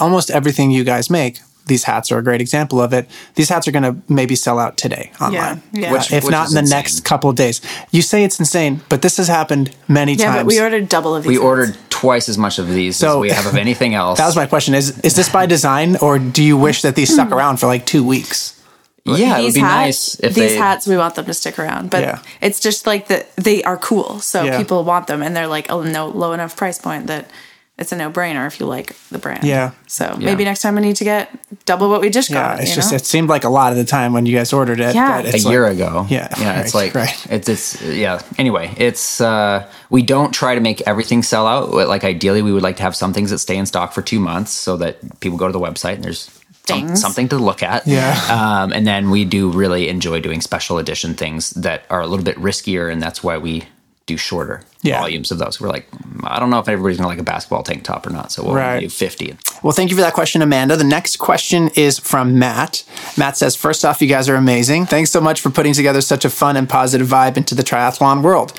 [0.00, 1.38] almost everything you guys make.
[1.66, 3.08] These hats are a great example of it.
[3.36, 5.90] These hats are going to maybe sell out today online, yeah.
[5.90, 6.76] Uh, Which- if which not in the insane.
[6.78, 7.60] next couple of days.
[7.92, 10.36] You say it's insane, but this has happened many yeah times.
[10.38, 11.44] but we ordered double of these we hats.
[11.44, 14.18] ordered twice as much of these So- as we have of anything else.
[14.22, 14.74] That was my question.
[14.74, 17.14] Is is this by design, or do you wish that these Hmm.
[17.14, 18.54] stuck around for like two weeks?
[19.04, 20.56] Yeah, it would be hats, nice if these they.
[20.56, 22.18] hats we want them to stick around, but Yeah.
[22.40, 24.58] it's just like that they are cool, so Yeah.
[24.58, 27.30] people want them, and they're like a no low enough price point that
[27.78, 29.42] it's a no brainer if you like the brand.
[29.42, 29.70] Yeah.
[29.86, 31.30] So maybe next time we need to get
[31.64, 32.60] double what we just Yeah, got.
[32.60, 32.96] it's you just know?
[32.96, 34.94] it seemed like a lot of the time when you guys ordered it.
[34.94, 35.22] Yeah.
[35.22, 36.04] that a it's year ago.
[36.10, 36.60] Yeah, yeah.
[36.60, 37.26] It's like right.
[37.30, 38.20] it's it's yeah.
[38.36, 41.72] Anyway, it's uh we don't try to make everything sell out.
[41.72, 44.20] Like ideally, we would like to have some things that stay in stock for two
[44.20, 46.28] months so that people go to the website and there's
[46.70, 47.86] some, something to look at.
[47.86, 48.14] Yeah.
[48.30, 52.24] Um, and then we do really enjoy doing special edition things that are a little
[52.24, 53.64] bit riskier, and that's why we
[54.06, 54.98] do shorter Yeah.
[54.98, 55.60] volumes of those.
[55.60, 55.86] We're like,
[56.24, 58.54] I don't know if everybody's gonna like a basketball tank top or not, so we'll
[58.54, 58.80] Right.
[58.80, 59.36] do fifty.
[59.62, 60.74] Well, thank you for that question, Amanda.
[60.76, 62.82] The next question is from Matt.
[63.16, 64.86] Matt says, First off, you guys are amazing.
[64.86, 68.22] Thanks so much for putting together such a fun and positive vibe into the triathlon
[68.22, 68.52] world.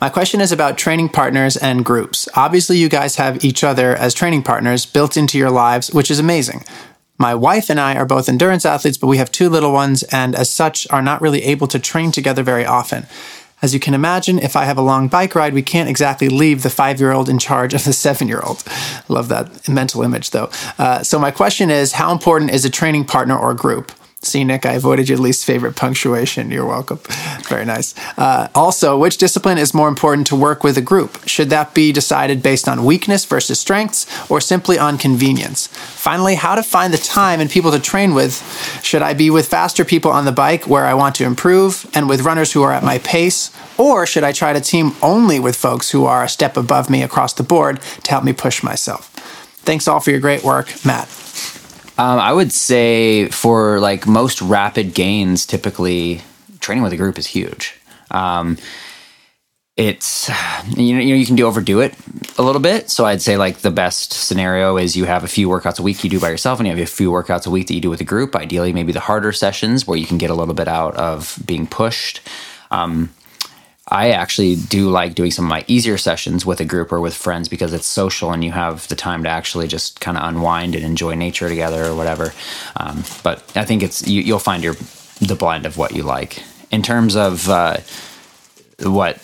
[0.00, 2.28] My question is about training partners and groups.
[2.34, 6.18] Obviously, you guys have each other as training partners built into your lives, which is
[6.18, 6.64] amazing.
[7.18, 10.34] My wife and I are both endurance athletes, but we have two little ones and,
[10.34, 13.06] as such, are not really able to train together very often.
[13.62, 16.62] As you can imagine, if I have a long bike ride, we can't exactly leave
[16.62, 18.62] the five year old in charge of the seven year old.
[19.08, 20.50] Love that mental image, though.
[20.78, 23.92] Uh, so, my question is how important is a training partner or group?
[24.22, 26.50] See, Nick, I avoided your least favorite punctuation.
[26.50, 26.98] You're welcome.
[27.48, 27.94] Very nice.
[28.18, 31.18] Uh, also, which discipline is more important to work with a group?
[31.28, 35.66] Should that be decided based on weakness versus strengths or simply on convenience?
[35.68, 38.42] Finally, how to find the time and people to train with.
[38.82, 42.08] Should I be with faster people on the bike where I want to improve and
[42.08, 43.50] with runners who are at my pace?
[43.78, 47.02] Or should I try to team only with folks who are a step above me
[47.02, 49.10] across the board to help me push myself?
[49.60, 51.25] Thanks all for your great work, Matt.
[51.98, 56.20] Um, I would say for like most rapid gains, typically
[56.60, 57.78] training with a group is huge.
[58.10, 58.58] Um,
[59.76, 60.30] it's
[60.76, 61.94] you know, you know you can do overdo it
[62.38, 62.90] a little bit.
[62.90, 66.02] So I'd say like the best scenario is you have a few workouts a week
[66.02, 67.90] you do by yourself, and you have a few workouts a week that you do
[67.90, 68.34] with a group.
[68.34, 71.66] Ideally, maybe the harder sessions where you can get a little bit out of being
[71.66, 72.20] pushed.
[72.70, 73.10] Um,
[73.88, 77.14] I actually do like doing some of my easier sessions with a group or with
[77.14, 80.74] friends because it's social and you have the time to actually just kind of unwind
[80.74, 82.32] and enjoy nature together or whatever.
[82.76, 84.74] Um, but I think it's you, you'll find your
[85.20, 87.76] the blend of what you like in terms of uh,
[88.82, 89.22] what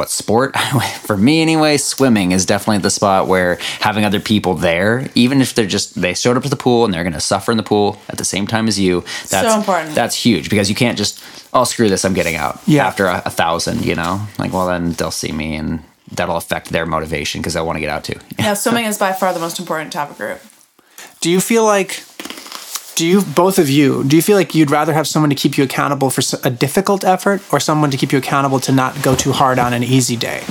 [0.00, 0.56] what sport
[1.02, 5.54] for me anyway swimming is definitely the spot where having other people there even if
[5.54, 7.62] they're just they showed up to the pool and they're going to suffer in the
[7.62, 9.94] pool at the same time as you that's so important.
[9.94, 12.86] that's huge because you can't just oh screw this i'm getting out Yeah.
[12.86, 15.82] after a, a thousand you know like well then they'll see me and
[16.12, 19.12] that'll affect their motivation because they'll want to get out too yeah, swimming is by
[19.12, 20.40] far the most important to have group.
[21.20, 22.02] Do you feel like,
[23.00, 25.56] do you, both of you, do you feel like you'd rather have someone to keep
[25.56, 29.14] you accountable for a difficult effort or someone to keep you accountable to not go
[29.16, 30.42] too hard on an easy day?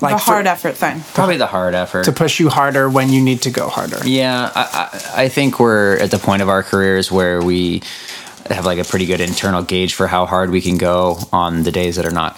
[0.00, 1.02] Like a for- hard effort thing.
[1.12, 3.98] probably the hard effort to push you harder when you need to go harder.
[4.04, 4.62] Yeah, I,
[5.16, 7.82] I, I think we're at the point of our careers where we
[8.48, 11.72] have like a pretty good internal gauge for how hard we can go on the
[11.72, 12.36] days that are not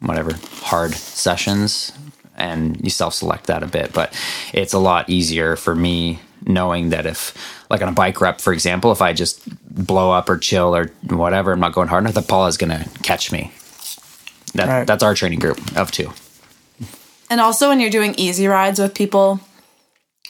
[0.00, 1.92] whatever hard sessions,
[2.34, 3.92] and you self-select that a bit.
[3.92, 4.18] But
[4.54, 7.34] it's a lot easier for me knowing that if,
[7.70, 9.40] like on a bike rep, for example, if I just
[9.86, 12.70] blow up or chill or whatever, I'm not going hard enough, that Paul is going
[12.70, 13.52] to catch me.
[14.54, 14.86] That, Right.
[14.86, 16.12] That's our training group of two.
[17.30, 19.40] And also when you're doing easy rides with people,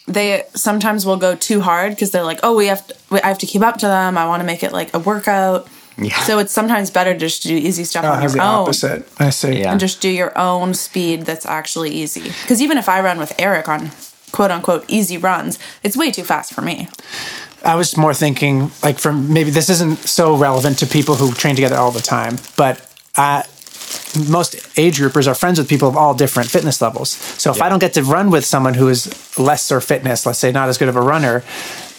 [0.07, 3.29] they sometimes will go too hard because they're like, "Oh, we have to, we, I
[3.29, 4.19] have to keep up to them.
[4.19, 5.67] I want to make it like a workout."
[5.99, 6.17] Yeah.
[6.23, 9.07] So it's sometimes better just to do easy stuff Oh, on your the own opposite.
[9.21, 9.61] I see.
[9.61, 9.71] Yeah.
[9.73, 12.23] and just do your own speed that's actually easy.
[12.43, 13.91] Because even if I run with Eric on
[14.33, 16.89] quote unquote easy runs, it's way too fast for me.
[17.65, 21.55] I was more thinking like from maybe this isn't so relevant to people who train
[21.55, 22.81] together all the time, but
[23.17, 23.43] uh,
[24.29, 27.11] most age groupers are friends with people of all different fitness levels.
[27.11, 30.51] So if I don't get to run with someone who is lesser fitness, let's say
[30.53, 31.41] not as good of a runner,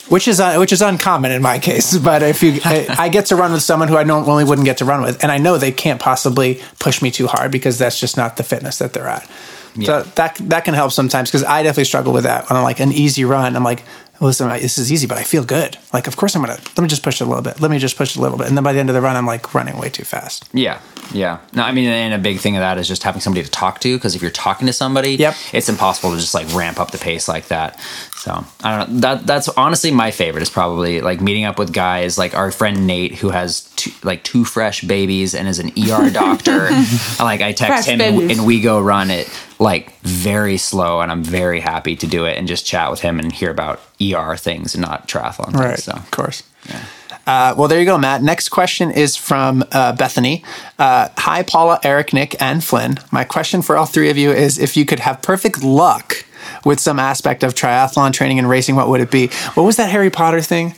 [0.10, 3.28] which is uh, which is uncommon in my case, but if you I, I get
[3.28, 5.58] to run with someone who I normally wouldn't get to run with, and I know
[5.58, 9.08] they can't possibly push me too hard because that's just not the fitness that they're
[9.08, 9.30] at.
[9.82, 12.80] So that that can help sometimes because I definitely struggle with that on a like
[12.80, 13.56] an easy run.
[13.56, 13.84] I'm like,
[14.22, 15.78] listen, this is easy, but I feel good.
[15.92, 17.60] Like, of course I'm gonna let me just push it a little bit.
[17.60, 19.02] Let me just push it a little bit, and then by the end of the
[19.02, 20.48] run, I'm like running way too fast.
[20.54, 20.80] Yeah,
[21.12, 21.40] yeah.
[21.54, 23.80] No, I mean, and a big thing of that is just having somebody to talk
[23.80, 25.36] to because if you're talking to somebody, Yep.
[25.54, 27.80] it's impossible to just like ramp up the pace like that.
[28.18, 29.00] So I don't know.
[29.02, 32.86] That that's honestly my favorite is probably like meeting up with guys like our friend
[32.88, 36.70] Nate who has two, like two fresh babies and is an ER doctor.
[37.20, 38.38] Like I text Fresh him and, babies.
[38.38, 39.28] and we go run it
[39.64, 43.18] like very slow, and I'm very happy to do it and just chat with him
[43.18, 45.58] and hear about ER things and not triathlon things.
[45.58, 46.44] Right, So of course.
[47.26, 48.22] Uh, well, there you go, Matt.
[48.22, 50.44] Next question is from uh, Bethany.
[50.78, 52.98] Uh, Hi, Paula, Eric, Nick, and Flynn.
[53.12, 56.26] My question for all three of you is if you could have perfect luck
[56.66, 59.28] with some aspect of triathlon training and racing, what would it be?
[59.54, 60.76] What was that Harry Potter thing?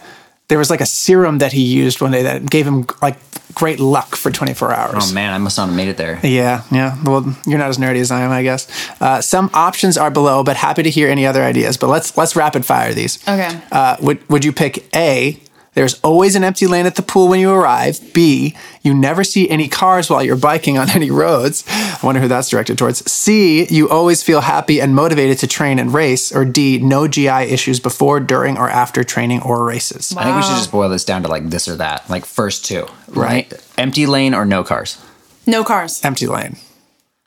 [0.47, 3.17] There was like a serum that he used one day that gave him like
[3.55, 5.11] great luck for 24 hours.
[5.11, 6.19] Oh man, I must not have made it there.
[6.21, 7.01] Yeah, yeah.
[7.03, 8.67] Well, you're not as nerdy as I am, I guess.
[9.01, 11.77] Uh, some options are below, but happy to hear any other ideas.
[11.77, 13.17] But let's let's rapid fire these.
[13.27, 13.59] Okay.
[13.71, 15.39] Uh, would would you pick A?
[15.75, 17.99] There's always an empty lane at the pool when you arrive.
[18.13, 21.65] B, you never see any cars while you're biking on any roads.
[21.67, 23.09] I wonder who that's directed towards.
[23.11, 26.33] C, you always feel happy and motivated to train and race.
[26.33, 30.15] Or D, no GI issues before, during, or after training or races.
[30.17, 32.65] I think we should just boil this down to like this or that, like first
[32.65, 33.53] two, right?
[33.77, 35.03] Empty lane or no cars.
[35.45, 36.03] No cars.
[36.03, 36.55] Empty lane.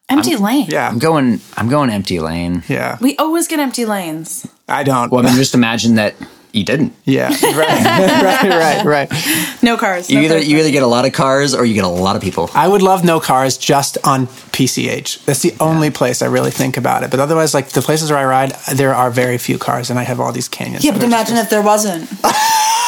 [0.09, 0.67] Empty lane.
[0.71, 0.89] Yeah.
[0.89, 1.41] I'm going.
[1.57, 2.63] I'm going empty lane.
[2.67, 2.97] Yeah.
[3.01, 4.47] We always get empty lanes.
[4.67, 5.13] I don't.
[5.13, 6.15] Well, I mean, just imagine that
[6.59, 6.93] you didn't.
[7.05, 7.29] yeah.
[7.59, 7.85] Right.
[8.23, 8.85] right.
[8.85, 9.09] Right.
[9.11, 9.59] Right.
[9.63, 10.11] No cars.
[10.11, 10.49] You no either cars.
[10.49, 12.51] you either get a lot of cars or you get a lot of people.
[12.55, 15.25] I would love no cars just on PCH.
[15.25, 17.11] That's the only place I really think about it.
[17.11, 20.03] But otherwise, like the places where I ride, there are very few cars, and I
[20.05, 20.85] have all these canyons.
[20.85, 22.09] Yeah, that but are just- imagine if there wasn't.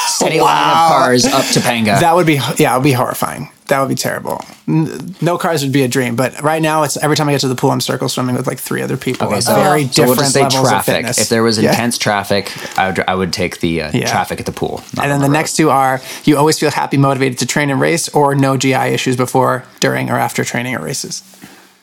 [0.08, 1.98] Steady line of cars up Topanga.
[2.00, 3.48] that would be yeah, it would be horrifying.
[3.70, 4.44] That would be terrible.
[4.66, 7.48] No cars would be a dream, but right now it's every time I get to
[7.48, 9.28] the pool, I'm circle swimming with like three other people.
[9.28, 10.94] Okay, so, very so different we'll just say levels of traffic.
[10.96, 11.18] fitness.
[11.18, 11.70] If there was Yeah.
[11.70, 14.06] intense traffic, I would I would take the uh, Yeah.
[14.10, 14.82] traffic at the pool.
[15.00, 15.32] And then the road.
[15.32, 18.88] next two are you always feel happy, motivated to train and race, or no GI
[18.92, 21.22] issues before, during, or after training or races.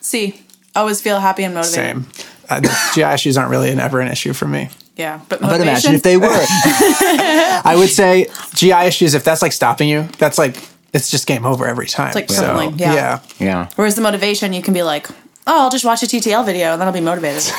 [0.01, 0.41] See,
[0.75, 2.05] always feel happy and motivated.
[2.05, 2.05] Same.
[2.49, 4.69] Uh, the GI issues aren't really an, ever an issue for me.
[4.97, 6.27] Yeah, but But imagine if they were.
[6.31, 10.55] I would say GI issues, if that's like stopping you, that's like,
[10.93, 12.07] it's just game over every time.
[12.07, 12.93] It's like crippling, yeah.
[12.93, 13.19] yeah.
[13.39, 13.69] yeah.
[13.75, 16.81] Whereas the motivation, you can be like, oh, I'll just watch a TTL video and
[16.81, 17.43] then I'll be motivated.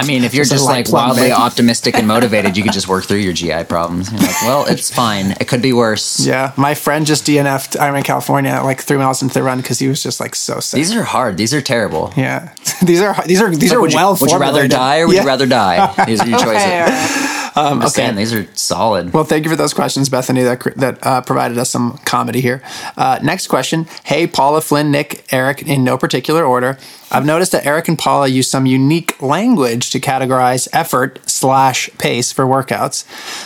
[0.00, 1.32] I mean, if you're Just just light like wildly man.
[1.32, 4.10] optimistic and motivated, you could just work through your GI problems.
[4.10, 5.32] You're like, well, it's fine.
[5.32, 6.26] It could be worse.
[6.26, 6.52] Yeah.
[6.56, 10.02] My friend just DNF'd Ironman California like three miles into the run because he was
[10.02, 10.78] just like so sick.
[10.78, 11.36] These are hard.
[11.36, 12.12] These are terrible.
[12.16, 12.52] yeah.
[12.82, 15.14] these are, these are, these are would you, well would you rather die or would
[15.14, 15.22] Yeah.
[15.22, 16.04] you rather die?
[16.06, 16.62] These are your choices.
[16.62, 17.72] Okay, all right.
[17.72, 18.06] I'm just okay.
[18.06, 19.12] saying, these are solid.
[19.12, 22.62] Well, thank you for those questions, Bethany, that, that uh, provided us some comedy here.
[22.96, 23.86] Uh, next question.
[24.04, 26.78] Hey, Paula, Flynn, Nick, Eric, in no particular order.
[27.10, 32.32] I've noticed that Eric and Paula use some unique language to categorize effort slash pace
[32.32, 33.04] for workouts.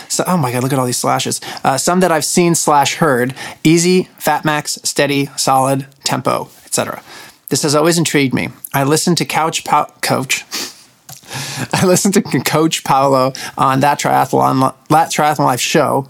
[0.09, 1.41] So, oh my God, look at all these slashes.
[1.63, 7.03] Uh, some that I've seen slash heard easy, fat max, steady, solid, tempo, etc.
[7.49, 8.49] This has always intrigued me.
[8.73, 10.45] I listened to Couch Pow- Coach.
[11.73, 16.07] I listened to Coach Paulo on that triathlon that triathlon life show.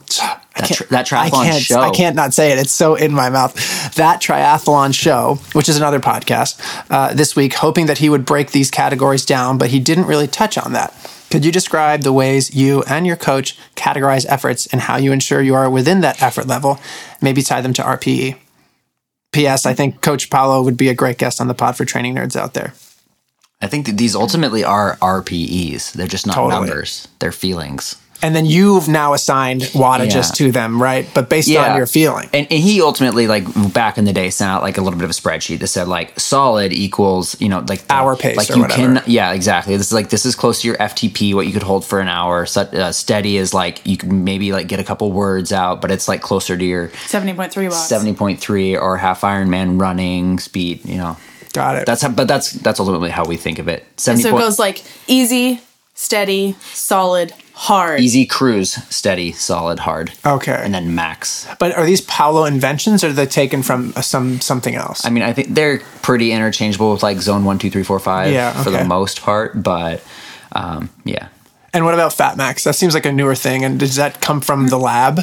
[0.56, 1.80] I That tri- that I triathlon can't, show.
[1.80, 2.60] I can't not say it.
[2.60, 3.54] It's so in my mouth.
[3.96, 8.52] That triathlon show, which is another podcast, uh, this week, hoping that he would break
[8.52, 10.94] these categories down, but he didn't really touch on that.
[11.30, 15.42] Could you describe the ways you and your coach categorize efforts and how you ensure
[15.42, 16.80] you are within that effort level?
[17.22, 18.38] Maybe tie them to RPE.
[19.34, 19.66] P.S.
[19.66, 22.36] I think Coach Paulo would be a great guest on the pod for training nerds
[22.36, 22.74] out there.
[23.62, 25.94] I think that these ultimately are RPEs.
[25.94, 26.68] They're just not Totally.
[26.68, 27.08] numbers.
[27.20, 27.96] They're feelings.
[28.20, 30.22] And then you've now assigned wattages Yeah.
[30.48, 31.08] to them, right?
[31.14, 32.28] But based on your feeling.
[32.34, 35.04] And, and he ultimately, like back in the day, sent out like a little bit
[35.04, 38.50] of a spreadsheet that said like solid equals, you know, like the- Hour pace Like
[38.50, 38.82] or you whatever.
[38.82, 39.78] can, yeah, exactly.
[39.78, 42.08] This is like this is close to your FTP, what you could hold for an
[42.08, 42.48] hour.
[42.48, 45.92] Set, uh, steady is like you can maybe like get a couple words out, but
[45.92, 47.88] it's like closer to your 70.3 watts.
[47.88, 50.84] seventy point three or half Ironman running speed.
[50.86, 51.18] You know,
[51.58, 51.86] Got it.
[51.86, 53.86] that's how, but that's that's ultimately how we think of it.
[53.98, 55.62] Seventy So it goes like easy,
[55.94, 58.00] steady, solid, hard.
[58.00, 60.12] easy cruise, steady, solid, hard.
[60.26, 60.52] Okay.
[60.52, 61.48] and then max.
[61.60, 65.06] but are these Paulo inventions or are they taken from some something else?
[65.06, 68.32] I mean, I think they're pretty interchangeable with like zone one, two, three, four, five
[68.32, 69.62] Yeah, for the most part.
[69.64, 70.04] But
[70.52, 71.30] um, yeah,
[71.74, 72.64] and what about Fat Max?
[72.64, 73.64] That seems like a newer thing.
[73.64, 75.22] And does that come from the lab?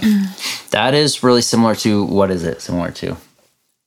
[0.70, 3.16] that is really similar to what is it similar to?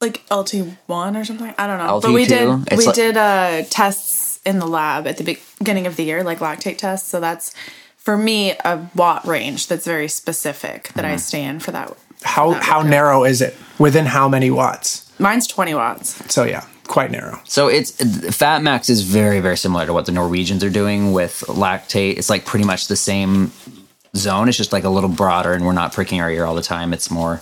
[0.02, 1.54] Like LT1 or something.
[1.58, 2.00] I don't know.
[2.02, 5.88] but we did It's we like- did uh, tests in the lab at the beginning
[5.88, 7.10] of the year, like lactate tests.
[7.10, 7.54] So that's
[7.98, 11.14] for me a watt range that's very specific that Mm-hmm.
[11.14, 11.96] I stay in for that.
[12.24, 13.56] How that how narrow is it?
[13.80, 15.12] Within how many watts?
[15.20, 16.34] Mine's 20 watts.
[16.34, 17.40] So yeah, quite narrow.
[17.46, 17.92] So it's
[18.36, 22.18] Fat Max is very very similar to what the Norwegians are doing with lactate.
[22.18, 23.52] It's like pretty much the same
[24.16, 24.48] zone.
[24.48, 26.94] It's just like a little broader, and we're not pricking our ear all the time.
[26.94, 27.42] It's more.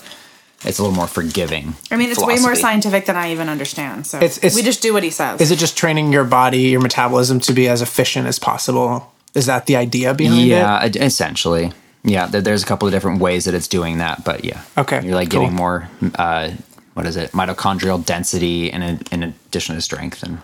[0.66, 1.76] It's a little more forgiving.
[1.92, 4.08] I mean, it's way more scientific than I even understand.
[4.08, 5.40] So It's- it's- we just do what he says.
[5.40, 9.12] Is it just training your body, your metabolism to be as efficient as possible?
[9.36, 10.46] Is that the idea behind it?
[10.46, 11.72] Yeah, essentially.
[12.04, 14.62] Yeah, there, there's a couple of different ways that it's doing that, but yeah.
[14.78, 15.42] Okay, You're like cool.
[15.42, 16.50] getting more, uh,
[16.94, 18.82] what is it, mitochondrial density in,
[19.12, 20.22] in addition to strength.
[20.24, 20.38] And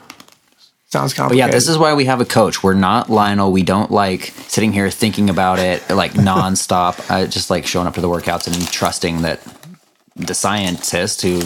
[0.92, 1.38] Sounds but complicated.
[1.48, 2.64] yeah, this is why we have a coach.
[2.64, 3.52] We're not Lionel.
[3.52, 7.00] We don't like sitting here thinking about it like nonstop.
[7.10, 9.40] uh, just like showing up to the workouts and trusting that
[10.16, 11.42] the scientist who,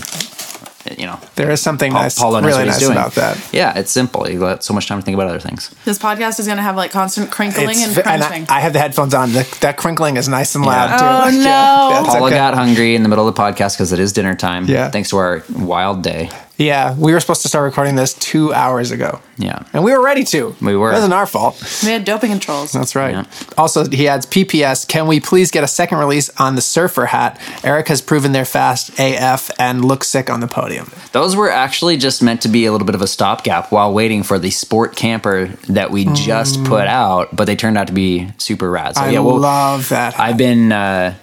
[0.97, 2.97] you know, There is something Paul- nice, Paulo knows really what he's nice doing.
[2.97, 3.37] about that.
[3.51, 4.29] Yeah, it's simple.
[4.29, 5.69] You got so much time to think about other things.
[5.85, 8.45] This podcast is going to have like constant crinkling It's and ve- and crunching.
[8.49, 9.31] I, I have the headphones on.
[9.33, 10.97] The, that crinkling is nice and loud Yeah.
[10.97, 11.05] too.
[11.05, 11.89] Oh, Yeah, no.
[12.03, 12.35] that's Paula okay.
[12.35, 14.65] got hungry in the middle of the podcast because it is dinner time.
[14.65, 14.89] Yeah.
[14.89, 16.29] Thanks to our wild day.
[16.57, 19.19] Yeah, we were supposed to start recording this two hours ago.
[19.37, 19.63] Yeah.
[19.73, 20.55] And we were ready to.
[20.61, 20.91] We were.
[20.91, 21.61] It wasn't our fault.
[21.83, 22.71] we had doping controls.
[22.71, 23.11] That's right.
[23.13, 23.25] Yeah.
[23.57, 24.87] Also, he adds PPS.
[24.87, 27.41] Can we please get a second release on the surfer hat?
[27.65, 30.89] Eric has proven they're fast AF and look sick on the podium.
[31.11, 34.23] Those were actually just meant to be a little bit of a stopgap while waiting
[34.23, 38.29] for the sport camper that we just put out, but they turned out to be
[38.37, 38.95] super rad.
[38.95, 39.05] So Mm.
[39.05, 40.13] I yeah, we'll, love that.
[40.13, 40.23] hat.
[40.23, 41.15] I've been, uh,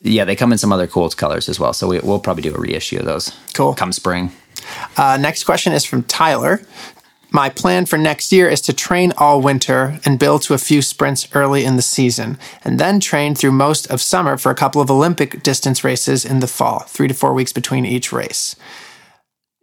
[0.00, 1.74] yeah, they come in some other cool colors as well.
[1.74, 3.30] So we, we'll probably do a reissue of those.
[3.52, 3.74] Cool.
[3.74, 4.32] Come spring.
[4.96, 6.62] Uh, next question is from Tyler.
[7.32, 10.82] My plan for next year is to train all winter and build to a few
[10.82, 14.82] sprints early in the season, and then train through most of summer for a couple
[14.82, 18.56] of Olympic distance races in the fall, three to four weeks between each race.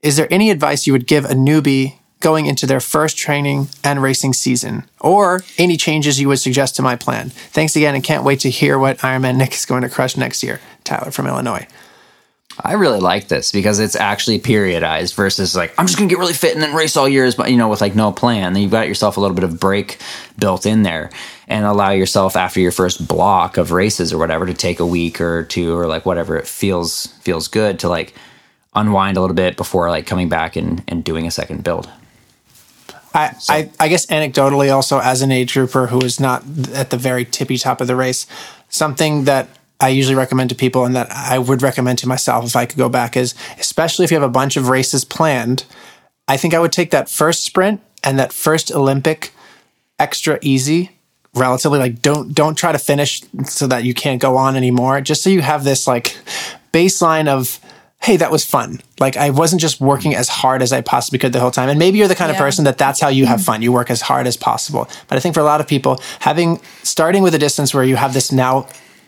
[0.02, 4.02] Is there any advice you would give a newbie going into their first training and
[4.02, 7.32] racing season, or any changes you would suggest to my plan?
[7.32, 10.42] Thanks again, and can't wait to hear what Ironman Nick is going to crush next
[10.42, 10.62] year.
[10.86, 11.68] Tyler from Illinois.
[12.64, 16.34] I really like this because it's actually periodized versus like I'm just gonna get really
[16.34, 18.54] fit and then race all years, but you know, with like no plan.
[18.54, 20.00] Then you've got yourself a little bit of break
[20.40, 21.12] built in there,
[21.48, 25.22] and allow yourself after your first block of races or whatever to take a week
[25.22, 28.16] or two or like whatever it feels feels good to like
[28.76, 31.90] unwind a little bit before like coming back and, and doing a second build.
[33.14, 36.44] I, I, I guess anecdotally also as an age grouper who is not
[36.74, 38.28] at the very tippy top of the race,
[38.70, 42.56] something that I usually recommend to people and that I would recommend to myself if
[42.56, 45.66] I could go back is especially if you have a bunch of races planned,
[46.28, 49.34] I think I would take that first sprint and that first Olympic
[50.00, 50.92] extra easy
[51.34, 55.24] relatively like don't don't try to finish so that you can't go on anymore just
[55.24, 56.18] so you have this like
[56.74, 57.60] baseline of
[58.02, 58.80] hey that was fun.
[59.00, 61.80] Like i wasn't just working as hard as i possibly could the whole time and
[61.80, 63.62] maybe you're the kind of person that that's how you have fun.
[63.62, 64.88] You work as hard as possible.
[65.08, 67.96] But i think for a lot of people having starting with a distance where you
[67.96, 68.68] have this now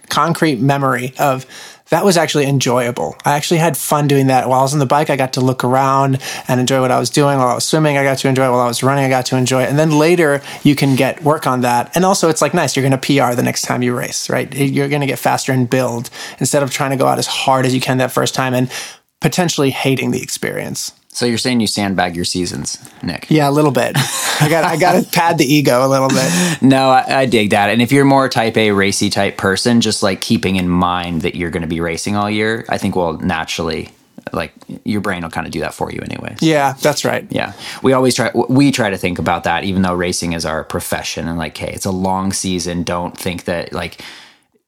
[0.10, 1.46] concrete memory of
[1.90, 3.16] that was actually enjoyable.
[3.26, 5.10] I actually had fun doing that while I was on the bike.
[5.10, 7.98] I got to look around and enjoy what I was doing while I was swimming.
[7.98, 9.06] I got to enjoy it while I was running.
[9.06, 9.70] I got to enjoy it.
[9.70, 11.96] And then later you can get work on that.
[11.96, 12.76] And also it's like nice.
[12.76, 14.54] You're going to PR the next time you race, right?
[14.54, 17.66] You're going to get faster and build instead of trying to go out as hard
[17.66, 18.72] as you can that first time and
[19.20, 20.92] potentially hating the experience.
[21.20, 23.30] So you're saying you sandbag your seasons, Nick?
[23.30, 23.92] Yeah, a little bit.
[24.40, 26.62] I got I got to pad the ego a little bit.
[26.62, 27.70] No, I, I dig that.
[27.70, 31.36] And if you're more type A racy type person, just like keeping in mind that
[31.36, 33.90] you're going to be racing all year, I think will naturally,
[34.32, 34.54] like
[34.86, 36.38] your brain will kind of do that for you anyway.
[36.40, 37.28] Yeah, that's right.
[37.30, 37.52] Yeah.
[37.84, 41.28] We always try, we try to think about that, even though racing is our profession
[41.28, 42.84] and like, hey, it's a long season.
[42.84, 44.02] Don't think that like,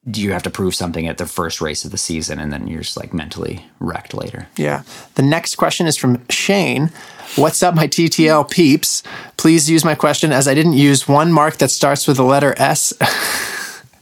[0.04, 2.82] you have to prove something at the first race of the season and then you're
[2.82, 4.48] just like mentally wrecked later.
[4.56, 4.82] Yeah.
[5.14, 6.90] The next question is from Shane.
[7.36, 9.02] What's up, my TTL peeps?
[9.36, 12.54] Please use my question as I didn't use one mark that starts with the letter
[12.58, 12.92] S.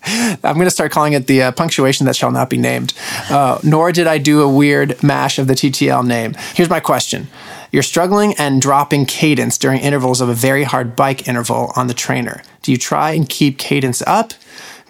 [0.02, 2.94] I'm going to start calling it the uh, punctuation that shall not be named.
[3.28, 6.34] Uh, nor did I do a weird mash of the TTL name.
[6.54, 7.28] Here's my question.
[7.70, 11.94] You're struggling and dropping cadence during intervals of a very hard bike interval on the
[11.94, 12.42] trainer.
[12.62, 14.32] Do you try and keep cadence up,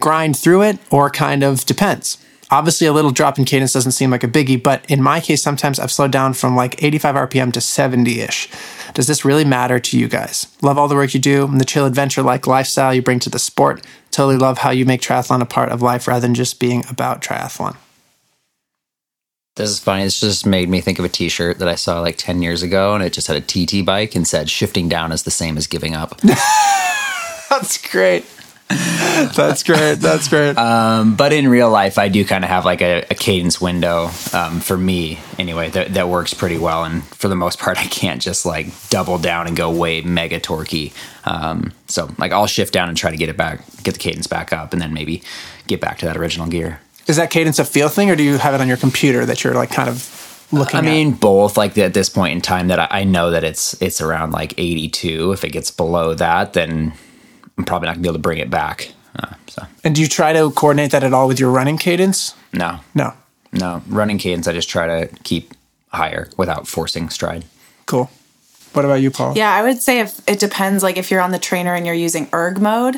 [0.01, 2.19] grind through it, or kind of depends?
[2.53, 5.41] Obviously, a little drop in cadence doesn't seem like a biggie, but in my case,
[5.41, 8.49] sometimes I've slowed down from like 85 RPM to 70 ish.
[8.93, 10.49] Does this really matter to you guys?
[10.61, 13.31] Love all the work you do and the chill adventure like lifestyle you bring to
[13.31, 13.87] the sport.
[14.11, 17.23] Totally love how you make triathlon a part of life rather than just being about
[17.23, 17.77] triathlon.
[19.55, 20.05] This is funny.
[20.05, 22.95] This just made me think of a T-shirt that I saw like ten years ago,
[22.95, 25.67] and it just had a TT bike and said "shifting down is the same as
[25.67, 26.19] giving up."
[27.51, 28.25] That's great.
[29.35, 29.97] That's great.
[29.97, 30.55] That's great.
[30.55, 34.61] but in real life, I do kind of have like a, a cadence window um,
[34.61, 36.85] for me anyway that, that works pretty well.
[36.85, 40.39] And for the most part, I can't just like double down and go way mega
[40.39, 40.93] torquey.
[41.25, 44.29] Um, so like I'll shift down and try to get it back, get the cadence
[44.29, 45.23] back up, and then maybe
[45.67, 46.81] get back to that original gear.
[47.09, 49.43] Is that cadence a feel thing, or do you have it on your computer that
[49.43, 50.85] you're like kind of looking I at?
[50.85, 51.57] mean, both.
[51.57, 54.55] Like at this point in time, that I, I know that it's it's around like
[54.57, 55.33] 82.
[55.33, 56.93] If it gets below that, then
[57.59, 58.93] I'm probably not gonna be able to bring it back.
[59.19, 62.35] Uh, so and do you try to coordinate that at all with your running cadence?
[62.53, 63.13] no, No.
[63.53, 64.47] no running cadence.
[64.49, 65.53] I just try to keep
[65.93, 67.45] higher without forcing stride.
[67.87, 68.11] Cool.
[68.73, 69.37] What about you, Paul?
[69.37, 71.95] Yeah, I would say if it depends, like if you're on the trainer and you're
[71.95, 72.97] using erg mode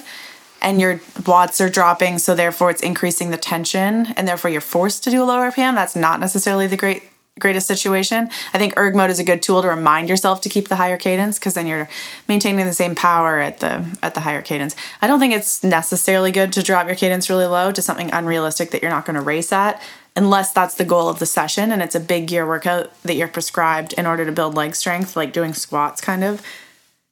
[0.61, 5.03] and your watts are dropping, so therefore it's increasing the tension and therefore you're forced
[5.05, 7.03] to do a lower RPM, that's not necessarily the great
[7.39, 8.29] greatest situation.
[8.53, 10.97] I think erg mode is a good tool to remind yourself to keep the higher
[10.97, 11.89] cadence because then you're
[12.29, 14.77] maintaining the same power at the at the higher cadence.
[15.01, 18.71] I don't think it's necessarily good to drop your cadence really low to something unrealistic
[18.71, 19.83] that you're not going to race at
[20.15, 23.29] unless that's the goal of the session and it's a big gear workout that you're
[23.29, 26.43] prescribed in order to build leg strength, like doing squats kind of.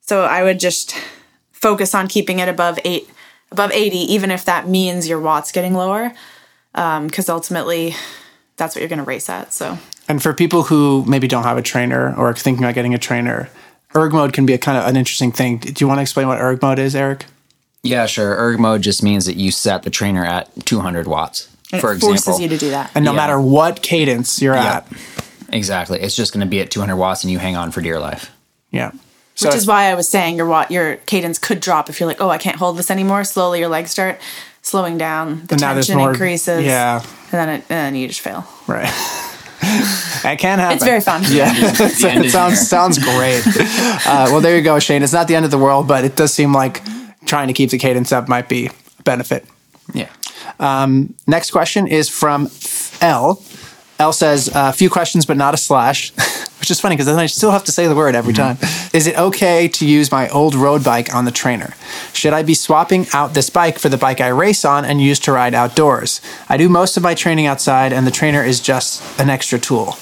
[0.03, 0.95] So I would just
[1.53, 3.09] focus on keeping it above eight,
[3.51, 6.13] above 80, even if that means your watts getting lower,
[6.75, 7.95] um, because ultimately
[8.57, 9.53] that's what you're going to race at.
[9.53, 9.79] So
[10.11, 12.99] And for people who maybe don't have a trainer or are thinking about getting a
[12.99, 13.49] trainer,
[13.95, 15.59] erg mode can be a kind of an interesting thing.
[15.59, 17.27] Do you want to explain what erg mode is, Eric?
[17.85, 18.35] Yeah, sure.
[18.37, 22.01] Erg mode just means that you set the trainer at 200 watts, and for it
[22.01, 22.91] forces you to do that.
[22.97, 23.17] And no Yeah.
[23.19, 24.79] matter what cadence you're Yeah.
[24.79, 24.87] at,
[25.53, 26.01] Exactly.
[26.01, 28.31] It's just going to be at 200 watts and you hang on for dear life.
[28.73, 28.91] yeah.
[29.37, 32.07] So Which is why I was saying your watt, your cadence could drop if you're
[32.09, 33.23] like, oh, I can't hold this anymore.
[33.25, 34.21] Slowly, your legs start
[34.61, 35.43] slowing down.
[35.47, 36.65] The And tension more- increases.
[36.65, 37.01] yeah.
[37.33, 38.45] and then it, and then you just fail.
[38.67, 38.93] right.
[40.23, 40.77] It can happen.
[40.77, 41.23] It's very fun.
[41.29, 42.65] Yeah, The end it is sounds near.
[42.65, 43.43] sounds great.
[44.07, 45.03] Uh, well, there you go, Shane.
[45.03, 46.83] It's not the end of the world, but it does seem like
[47.25, 49.47] trying to keep the cadence up might be a benefit.
[49.95, 50.09] Yeah.
[51.27, 52.51] Next question is from
[53.01, 53.43] L.
[53.99, 56.13] L says a few questions, but not a slash,
[56.61, 58.61] which is funny because then I still have to say the word every mm-hmm.
[58.61, 58.91] time.
[58.93, 61.75] Is it okay to use my old road bike on the trainer?
[62.13, 65.19] Should I be swapping out this bike for the bike I race on and use
[65.21, 66.21] to ride outdoors?
[66.49, 69.97] I do most of my training outside, and the trainer is just an extra tool.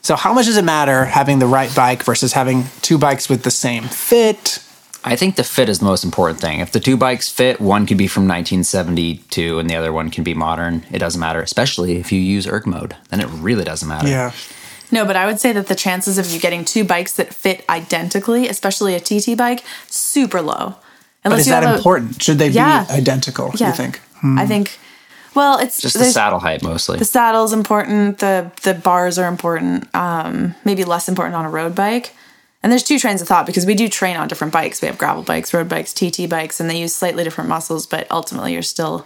[0.00, 3.42] So, how much does it matter having the right bike versus having two bikes with
[3.42, 4.58] the same fit?
[5.06, 6.60] I think the fit is the most important thing.
[6.60, 10.24] If the two bikes fit, one could be from 1972 and the other one can
[10.24, 10.86] be modern.
[10.90, 12.96] It doesn't matter, especially if you use erg mode.
[13.10, 14.08] Then it really doesn't matter.
[14.94, 17.64] No, but I would say that the chances of you getting two bikes that fit
[17.68, 20.76] identically, especially a TT bike, super low.
[21.22, 22.22] But Unless is you that have a- important?
[22.22, 22.84] Should they Yeah.
[22.84, 24.00] be identical, Yeah, you think?
[24.22, 24.78] I think.
[25.34, 26.96] Well, it's Just the saddle height mostly.
[26.98, 28.18] The saddle's important.
[28.20, 29.88] The the bars are important.
[29.94, 32.14] Um, maybe less important on a road bike.
[32.62, 34.80] And there's two trains of thought because we do train on different bikes.
[34.80, 38.06] We have gravel bikes, road bikes, TT bikes, and they use slightly different muscles, but
[38.12, 39.04] ultimately you're still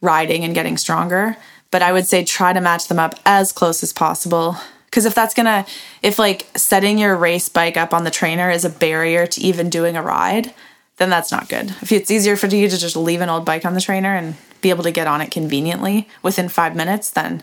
[0.00, 1.36] riding and getting stronger.
[1.72, 4.56] But I would say try to match them up as close as possible.
[4.86, 5.66] Because if that's gonna,
[6.02, 9.68] if like setting your race bike up on the trainer is a barrier to even
[9.68, 10.54] doing a ride,
[10.96, 11.70] then that's not good.
[11.82, 14.36] If it's easier for you to just leave an old bike on the trainer and
[14.62, 17.42] be able to get on it conveniently within five minutes, then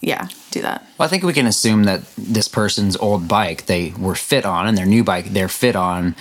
[0.00, 0.86] yeah, do that.
[0.98, 4.66] Well, I think we can assume that this person's old bike they were fit on,
[4.66, 6.14] and their new bike they're fit on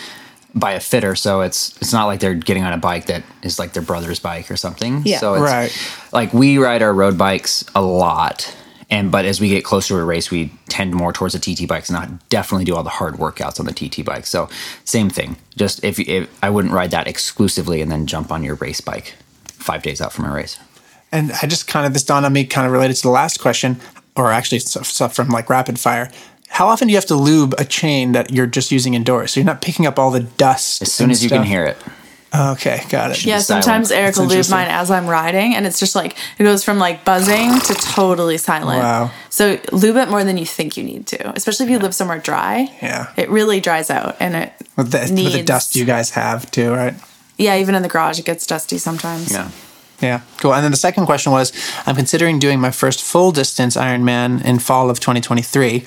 [0.56, 1.16] by a fitter.
[1.16, 4.20] So it's it's not like they're getting on a bike that is like their brother's
[4.22, 5.02] bike or something.
[5.04, 5.18] Yeah.
[5.20, 5.90] So it's Right.
[6.14, 8.56] like we ride our road bikes a lot.
[8.94, 11.68] And but as we get closer to a race, we tend more towards the TT
[11.68, 14.28] bikes, and not definitely do all the hard workouts on the TT bike.
[14.28, 14.50] So
[14.86, 15.36] same thing.
[15.58, 19.16] Just if, if I wouldn't ride that exclusively and then jump on your race bike
[19.48, 20.60] five days out from a race.
[21.12, 23.40] And I just kind of this dawned on me, kind of related to the last
[23.40, 23.78] question,
[24.16, 26.12] or actually stuff, stuff from like rapid fire.
[26.50, 29.32] How often do you have to lube a chain that you're just using indoors?
[29.32, 30.84] So you're not picking up all the dust.
[30.84, 31.78] As soon as you can hear it.
[32.36, 33.24] Okay, got it.
[33.24, 33.64] Yeah, be silent.
[33.64, 36.64] sometimes Eric That's will lose mine as I'm riding, and it's just like it goes
[36.64, 38.80] from like buzzing to totally silent.
[38.80, 39.12] Wow.
[39.30, 42.18] So lube it more than you think you need to, especially if you live somewhere
[42.18, 42.76] dry.
[42.82, 43.14] Yeah.
[43.18, 46.72] It really dries out, and it With the, with the dust you guys have too,
[46.72, 46.96] right?
[47.38, 49.32] Yeah, even in the garage, it gets dusty sometimes.
[49.32, 49.52] Yeah.
[50.02, 50.54] Yeah, cool.
[50.54, 51.54] And then the second question was
[51.86, 55.86] I'm considering doing my first full distance Ironman in fall of 2023.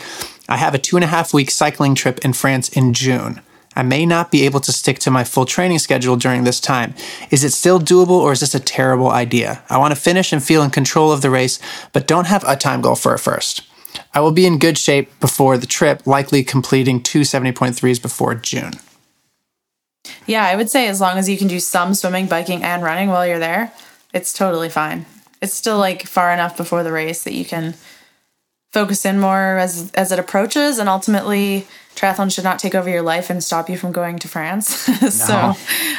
[0.48, 3.42] I have a two and a half week cycling trip in France in June.
[3.76, 6.94] I may not be able to stick to my full training schedule during this time.
[7.30, 9.62] Is it still doable or is this a terrible idea?
[9.68, 11.60] I want to finish and feel in control of the race,
[11.92, 13.62] but don't have a time goal for it first.
[14.14, 18.72] I will be in good shape before the trip, likely completing two 70.3s before June.
[20.26, 23.08] Yeah, I would say as long as you can do some swimming, biking, and running
[23.08, 23.72] while you're there,
[24.12, 25.04] it's totally fine.
[25.42, 27.74] It's still like far enough before the race that you can
[28.72, 31.66] focus in more as as it approaches, and ultimately,
[31.96, 34.68] triathlon should not take over your life and stop you from going to France.
[35.14, 35.54] so,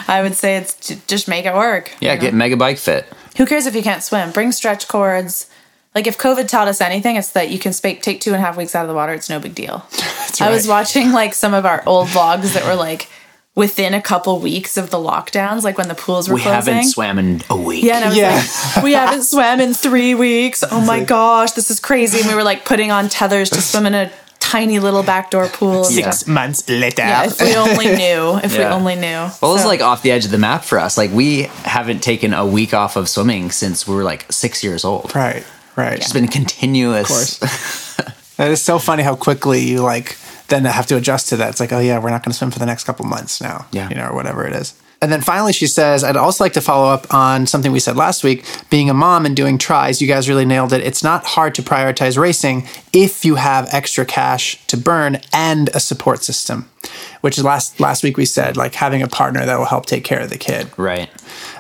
[0.07, 1.91] I would say it's just make it work.
[1.99, 2.21] Yeah, you know?
[2.21, 3.05] get Mega Bike Fit.
[3.37, 4.31] Who cares if you can't swim?
[4.31, 5.49] Bring stretch cords.
[5.95, 8.45] Like if COVID taught us anything, it's that you can sp- take two and a
[8.45, 9.13] half weeks out of the water.
[9.13, 9.83] It's no big deal.
[10.39, 13.09] I was watching like some of our old vlogs that were like
[13.55, 16.75] within a couple weeks of the lockdowns, like when the pools were We closing.
[16.75, 17.83] haven't swam in a week.
[17.83, 18.43] Yeah, and I was Yeah.
[18.75, 20.63] like, we haven't swam in three weeks.
[20.69, 22.19] Oh my gosh, this is crazy.
[22.19, 24.11] And we were like putting on tethers to swim in a
[24.51, 25.85] tiny little backdoor pool.
[25.89, 26.11] Yeah.
[26.11, 27.01] Six months later.
[27.03, 28.39] Yeah, if we only knew.
[28.43, 29.29] If we only knew.
[29.41, 30.97] Well, it's So- like off the edge of the map for us.
[30.97, 34.85] Like we haven't taken a week off of swimming since we were like six years
[34.85, 35.13] old.
[35.15, 35.43] Right,
[35.75, 35.97] right.
[35.99, 37.39] It's been continuous.
[38.39, 40.15] It is so funny how quickly you like
[40.49, 41.49] then have to adjust to that.
[41.49, 43.65] It's like, oh yeah, we're not going to swim for the next couple months now.
[43.71, 43.89] Yeah.
[43.89, 44.75] you know, or whatever it is.
[45.01, 47.95] And then finally, she says, I'd also like to follow up on something we said
[47.95, 48.43] last week.
[48.69, 50.81] Being a mom and doing tries, you guys really nailed it.
[50.81, 55.79] It's not hard to prioritize racing if you have extra cash to burn and a
[55.79, 56.69] support system.
[57.21, 60.03] Which is last last week we said like having a partner that will help take
[60.03, 60.69] care of the kid.
[60.77, 61.09] Right.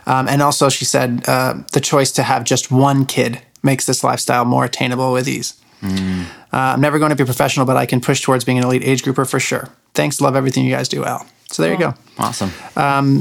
[0.05, 4.03] Um, and also, she said uh, the choice to have just one kid makes this
[4.03, 5.55] lifestyle more attainable with ease.
[6.53, 8.83] Uh, I'm never going to be professional, but I can push towards being an elite
[8.83, 9.69] age grouper for sure.
[9.93, 10.21] Thanks.
[10.21, 11.25] Love everything you guys do, Al.
[11.49, 11.93] So there you go.
[12.19, 12.51] Awesome.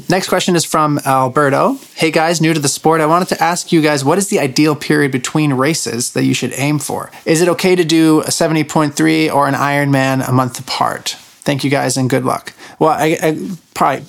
[0.09, 1.79] Next question is from Alberto.
[1.95, 3.01] Hey guys, new to the sport.
[3.01, 6.35] I wanted to ask you guys what is the ideal period between races that you
[6.35, 7.11] should aim for?
[7.24, 11.11] Is it okay to do a 70.3 or an Ironman a month apart?
[11.18, 12.53] Thank you guys and good luck.
[12.79, 14.05] Well, I, I probably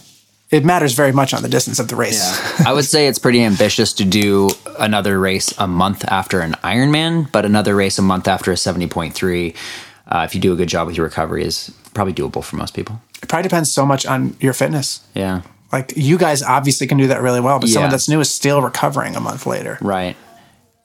[0.49, 2.22] it matters very much on the distance of the race.
[2.65, 4.49] I would say it's pretty ambitious to do
[4.80, 9.55] another race a month after an Ironman, but another race a month after a 70.3,
[10.07, 12.74] uh, if you do a good job with your recovery, is probably doable for most
[12.74, 13.01] people.
[13.22, 15.01] It probably depends so much on your fitness.
[15.13, 15.41] Yeah.
[15.72, 18.61] Like you guys obviously can do that really well, but someone that's new is still
[18.61, 19.78] recovering a month later.
[19.82, 20.15] Right.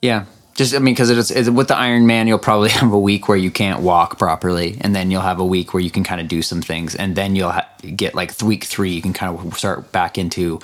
[0.01, 0.25] Yeah.
[0.55, 3.37] Just, I mean, because it's, it's with the Ironman, you'll probably have a week where
[3.37, 6.27] you can't walk properly, and then you'll have a week where you can kind of
[6.27, 9.57] do some things, and then you'll ha- get like week three, you can kind of
[9.57, 10.59] start back into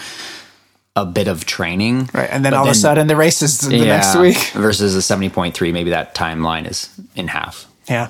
[0.95, 2.09] a bit of training.
[2.13, 2.29] Right.
[2.29, 4.37] And then all of a sudden the race is the next week.
[4.53, 7.65] versus a 70.3, maybe that timeline is in half.
[7.89, 8.09] Yeah.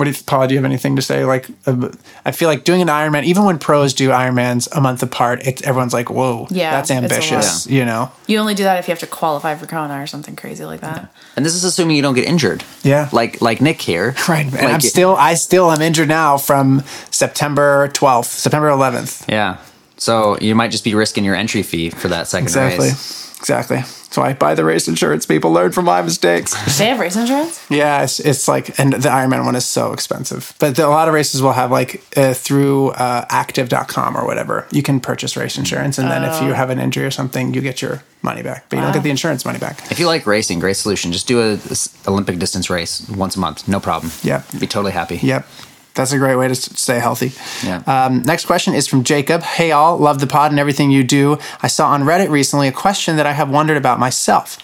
[0.00, 0.48] What do you, Paula?
[0.48, 1.26] Do you have anything to say?
[1.26, 1.90] Like, uh,
[2.24, 5.60] I feel like doing an Ironman, even when pros do Ironmans a month apart, it,
[5.66, 8.10] everyone's like, "Whoa, Yeah, that's it's a ambitious," you know?
[8.26, 10.80] You only do that if you have to qualify for Kona or something crazy like
[10.80, 11.12] that.
[11.36, 12.64] And this is assuming you don't get injured.
[12.82, 13.10] Yeah.
[13.12, 14.14] Like like Nick here.
[14.26, 14.44] Right.
[14.46, 19.24] And Like, I'm still, I still am injured now from September 12th, September 11th.
[19.28, 19.58] Yeah.
[20.00, 22.88] So you might just be risking your entry fee for that second Exactly.
[22.88, 23.36] race.
[23.38, 23.82] Exactly.
[24.10, 25.24] So I buy the race insurance.
[25.24, 26.54] People learn from my mistakes.
[26.78, 27.64] They have race insurance?
[27.70, 30.54] Yeah, it's, it's like, and the Ironman one is so expensive.
[30.58, 34.66] But the, a lot of races will have like uh, through uh, active.com or whatever,
[34.72, 35.98] you can purchase race insurance.
[35.98, 38.76] And then if you have an injury or something, you get your money back, but
[38.76, 39.90] you don't get the insurance money back.
[39.92, 41.12] If you like racing, great solution.
[41.12, 43.68] Just do a, this Olympic distance race once a month.
[43.68, 44.10] No problem.
[44.22, 44.42] Yeah.
[44.58, 45.18] Be totally happy.
[45.22, 45.46] Yep.
[45.94, 47.32] That's a great way to stay healthy.
[47.66, 47.82] Yeah.
[47.86, 49.42] Um, next question is from Jacob.
[49.42, 51.38] Hey, all, love the pod and everything you do.
[51.62, 54.58] I saw on Reddit recently a question that I have wondered about myself.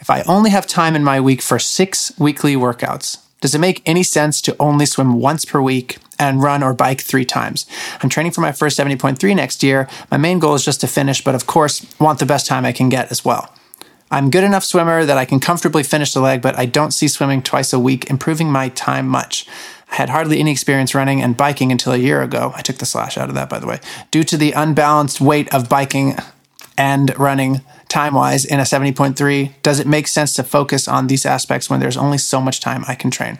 [0.00, 3.82] If I only have time in my week for six weekly workouts, does it make
[3.86, 7.66] any sense to only swim once per week and run or bike three times?
[8.02, 9.88] I'm training for my first 70.3 next year.
[10.10, 12.72] My main goal is just to finish, but of course, want the best time I
[12.72, 13.52] can get as well.
[14.10, 17.06] I'm good enough swimmer that I can comfortably finish the leg, but I don't see
[17.06, 19.46] swimming twice a week improving my time much.
[19.90, 22.52] I had hardly any experience running and biking until a year ago.
[22.54, 23.80] I took the slash out of that, by the way,
[24.10, 26.16] due to the unbalanced weight of biking
[26.78, 29.52] and running time wise in a 70.3.
[29.62, 32.84] Does it make sense to focus on these aspects when there's only so much time
[32.86, 33.38] I can train?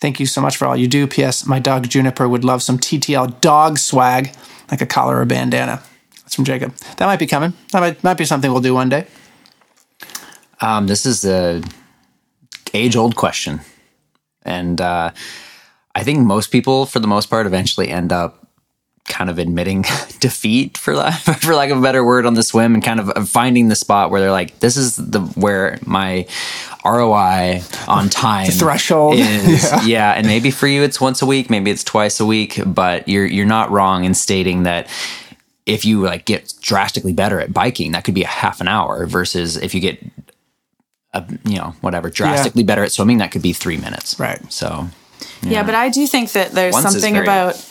[0.00, 1.06] Thank you so much for all you do.
[1.06, 1.44] P.S.
[1.44, 4.32] My dog Juniper would love some TTL dog swag,
[4.70, 5.82] like a collar or bandana.
[6.22, 6.74] That's from Jacob.
[6.98, 7.54] That might be coming.
[7.72, 9.06] That might, might be something we'll do one day.
[10.60, 11.62] Um, this is a
[12.74, 13.60] age old question,
[14.42, 15.10] and uh,
[15.94, 18.46] I think most people, for the most part, eventually end up
[19.08, 19.82] kind of admitting
[20.20, 21.10] defeat, for la-
[21.40, 24.10] for lack of a better word, on the swim, and kind of finding the spot
[24.10, 26.26] where they're like, "This is the where my
[26.84, 29.16] ROI on time threshold.
[29.18, 30.12] is." yeah.
[30.12, 33.26] and maybe for you it's once a week, maybe it's twice a week, but you're
[33.26, 34.88] you're not wrong in stating that
[35.66, 39.06] if you like get drastically better at biking, that could be a half an hour
[39.06, 40.02] versus if you get
[41.12, 44.18] a, you know, whatever, drastically better at swimming, that could be three minutes.
[44.18, 44.40] Right.
[44.50, 44.88] So
[45.42, 47.64] Yeah, but I do think that there's Once something very- about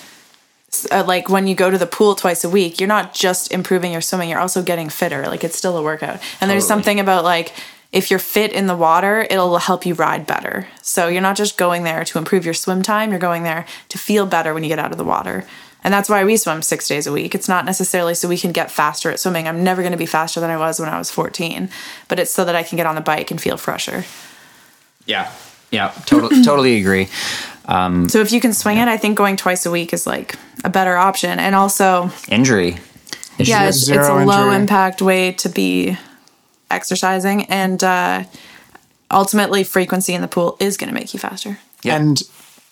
[0.91, 3.91] uh, like when you go to the pool twice a week, you're not just improving
[3.91, 5.27] your swimming, you're also getting fitter.
[5.27, 6.19] Like it's still a workout.
[6.41, 7.53] And there's something about like
[7.91, 10.67] if you're fit in the water, it'll help you ride better.
[10.81, 13.97] So you're not just going there to improve your swim time, you're going there to
[13.97, 15.45] feel better when you get out of the water.
[15.83, 17.33] And that's why we swim six days a week.
[17.33, 19.47] It's not necessarily so we can get faster at swimming.
[19.47, 21.69] I'm never going to be faster than I was when I was 14,
[22.09, 24.03] but it's so that I can get on the bike and feel fresher.
[25.05, 25.31] yeah,
[25.71, 27.07] yeah, totally, totally agree.
[27.67, 30.69] So if you can swing it, I think going twice a week is like a
[30.69, 31.37] better option.
[31.39, 32.77] And also, Injury.
[33.37, 34.55] yeah, it's, it's Zero a low injury.
[34.55, 35.97] impact way to be
[36.71, 38.23] exercising, and uh,
[39.11, 41.59] ultimately, frequency in the pool is going to make you faster.
[41.83, 41.97] Yeah.
[41.97, 42.21] And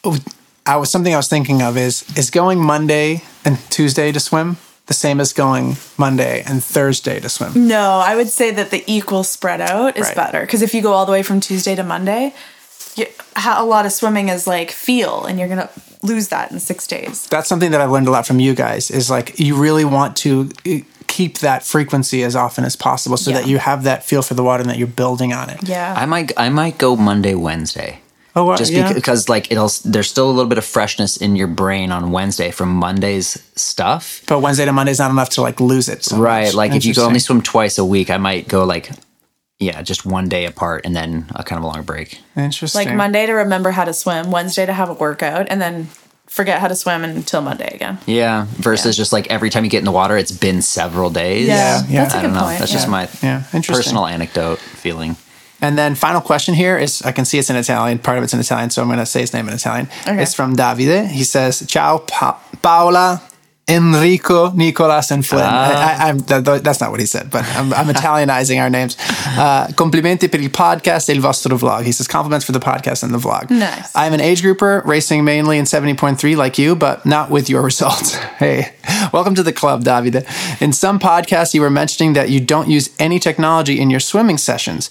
[0.03, 0.17] oh,
[0.65, 4.57] I was something I was thinking of is is going Monday and Tuesday to swim
[4.87, 7.67] the same as going Monday and Thursday to swim.
[7.67, 10.15] No, I would say that the equal spread out is Right.
[10.15, 12.33] better because if you go all the way from Tuesday to Monday, you, ha-
[13.35, 15.69] a lot of swimming is like feel, and you're going to
[16.03, 17.25] lose that in six days.
[17.27, 20.15] That's something that I've learned a lot from you guys is like you really want
[20.17, 20.77] to uh,
[21.07, 23.41] keep that frequency as often as possible so Yeah.
[23.41, 25.67] that you have that feel for the water and that you're building on it.
[25.67, 25.93] Yeah.
[25.97, 27.99] I might, I might go Monday, Wednesday.
[28.37, 28.91] Oh, wow, Just yeah.
[28.91, 29.71] because, like, it'll.
[29.85, 34.21] There's still a little bit of freshness in your brain on Wednesday from Monday's stuff.
[34.27, 36.03] But Wednesday to Monday is not enough to like lose it.
[36.03, 36.43] so Right.
[36.47, 36.53] much.
[36.53, 38.89] Like if you go only swim twice a week, I might go like,
[39.59, 42.19] yeah, just one day apart and then a kind of a long break.
[42.35, 42.87] Interesting.
[42.87, 45.87] like Monday to remember how to swim, Wednesday to have a workout, and then
[46.27, 47.97] forget how to swim until Monday again.
[48.05, 48.47] Yeah.
[48.57, 51.47] Versus just like every time you get in the water, it's been several days.
[51.47, 52.03] Yeah, yeah.
[52.03, 52.41] That's a I good don't know.
[52.43, 52.59] point.
[52.59, 52.77] That's yeah.
[52.77, 53.75] just my Yeah, interesting.
[53.75, 55.15] personal anecdote feeling.
[55.61, 57.99] And then final question here is I can see it's in Italian.
[57.99, 59.87] Part of it's in Italian, so I'm going to say his name in Italian.
[60.05, 61.07] It's from Davide.
[61.07, 63.21] He says, "Ciao pa- Paola,
[63.67, 67.73] Enrico, Nicolas, and Flynn." I, I, I'm, that, that's not what he said, but I'm,
[67.73, 68.95] I'm Italianizing our names.
[69.37, 71.83] Uh, complimenti per il podcast e il vostro vlog.
[71.83, 73.49] He says compliments for the podcast and the vlog.
[73.49, 73.91] Nice.
[73.95, 78.15] I'm an age grouper, racing mainly in 70.3 like you, but not with your results.
[78.39, 78.73] hey,
[79.11, 80.25] welcome to the club, Davide.
[80.61, 84.37] In some podcasts, you were mentioning that you don't use any technology in your swimming
[84.37, 84.89] sessions.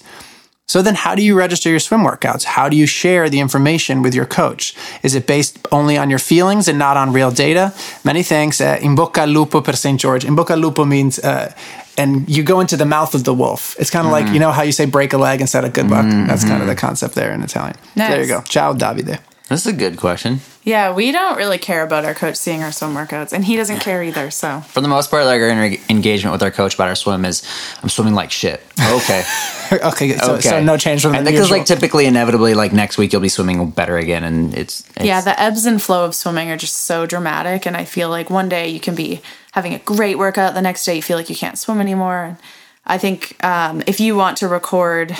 [0.67, 2.43] So then, how do you register your swim workouts?
[2.43, 4.73] How do you share the information with your coach?
[5.03, 7.71] Is it based only on your feelings and not on real data?
[8.03, 8.59] Many thanks.
[8.59, 9.99] Uh, in bocca al lupo per St.
[9.99, 10.25] George.
[10.25, 11.53] In bocca al lupo means, uh,
[11.97, 13.75] and you go into the mouth of the wolf.
[13.79, 15.89] It's kind of like, you know how you say break a leg instead of good
[15.89, 16.05] luck?
[16.27, 17.75] That's kind of the concept there in Italian.
[17.95, 18.09] Nice.
[18.09, 18.41] There you go.
[18.41, 19.19] Ciao, Davide.
[19.49, 20.39] This is a good question.
[20.63, 23.79] Yeah, we don't really care about our coach seeing our swim workouts, and he doesn't
[23.79, 24.31] care either.
[24.31, 27.25] So For the most part, like our inter- engagement with our coach about our swim
[27.25, 27.47] is,
[27.83, 28.65] I'm swimming like shit.
[28.81, 29.23] Okay.
[29.71, 30.41] okay, so, okay.
[30.41, 33.29] so no change from the And because like typically, inevitably, like next week you'll be
[33.29, 36.77] swimming better again, and it's, it's yeah, the ebbs and flow of swimming are just
[36.77, 39.21] so dramatic, and I feel like one day you can be
[39.51, 42.23] having a great workout, the next day you feel like you can't swim anymore.
[42.23, 42.37] And
[42.83, 45.15] I think um, if you want to record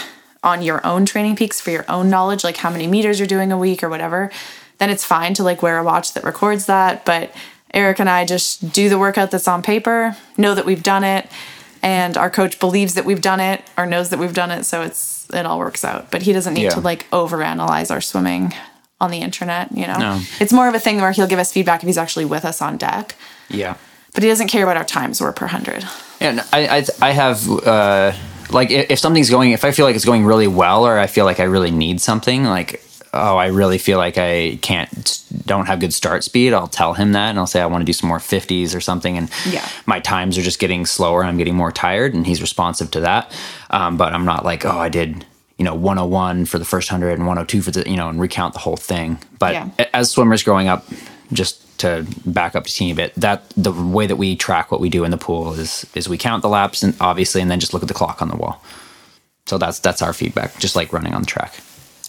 [0.45, 3.57] on your own TrainingPeaks for your own knowledge, like how many meters you're doing a
[3.57, 4.31] week or whatever,
[4.77, 7.03] then it's fine to like wear a watch that records that.
[7.05, 7.33] But
[7.73, 11.27] Eric and I just do the workout that's on paper, know that we've done it,
[11.81, 14.81] and our coach believes that we've done it or knows that we've done it, so
[14.81, 16.11] it's it all works out.
[16.11, 16.69] But he doesn't need Yeah.
[16.71, 18.53] to like overanalyze our swimming
[19.01, 19.97] on the internet, you know.
[19.97, 20.21] No.
[20.39, 22.61] It's more of a thing where he'll give us feedback if he's actually with us
[22.61, 23.15] on deck.
[23.49, 23.75] yeah.
[24.13, 25.83] But he doesn't care about our times or per hundred.
[26.21, 28.13] And I, I, I have uh,
[28.49, 31.25] like if, something's going, if I feel like it's going really well, or I feel
[31.25, 32.81] like I really need something, like
[33.17, 36.51] oh, I really feel like I can't, don't have good start speed.
[36.53, 38.81] I'll tell him that, and I'll say I want to do some more fifties or
[38.81, 39.65] something, and Yeah.
[39.85, 42.99] my times are just getting slower, and I'm getting more tired, and he's responsive to
[43.01, 43.31] that.
[43.69, 45.25] Um, but I'm not like oh, I did.
[45.57, 48.51] You know, 101 for the first 100 and 102 for the, you know, and recount
[48.53, 49.17] the whole thing.
[49.39, 49.69] But Yeah.
[49.93, 50.85] as swimmers growing up,
[51.31, 54.79] just to back up to team a bit, that the way that we track what
[54.81, 57.59] we do in the pool is is we count the laps and obviously, and then
[57.59, 58.63] just look at the clock on the wall.
[59.45, 61.53] So that's that's our feedback, just like running on the track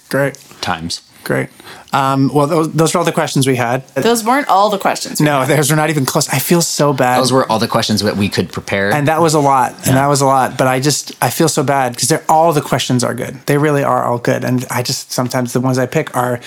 [0.09, 1.03] Great, times.
[1.25, 1.49] great.
[1.93, 3.87] Um, well, those, those are all the questions we had.
[3.89, 5.21] Those weren't all the questions.
[5.21, 6.29] No, those were not even close.
[6.29, 7.19] I feel so bad.
[7.19, 8.93] Those were all the questions that we could prepare.
[8.93, 11.49] and that was a lot and that was a lot but i just i feel
[11.49, 14.65] so bad because they're all the questions are good they really are all good and
[14.71, 16.39] i just sometimes the ones i pick are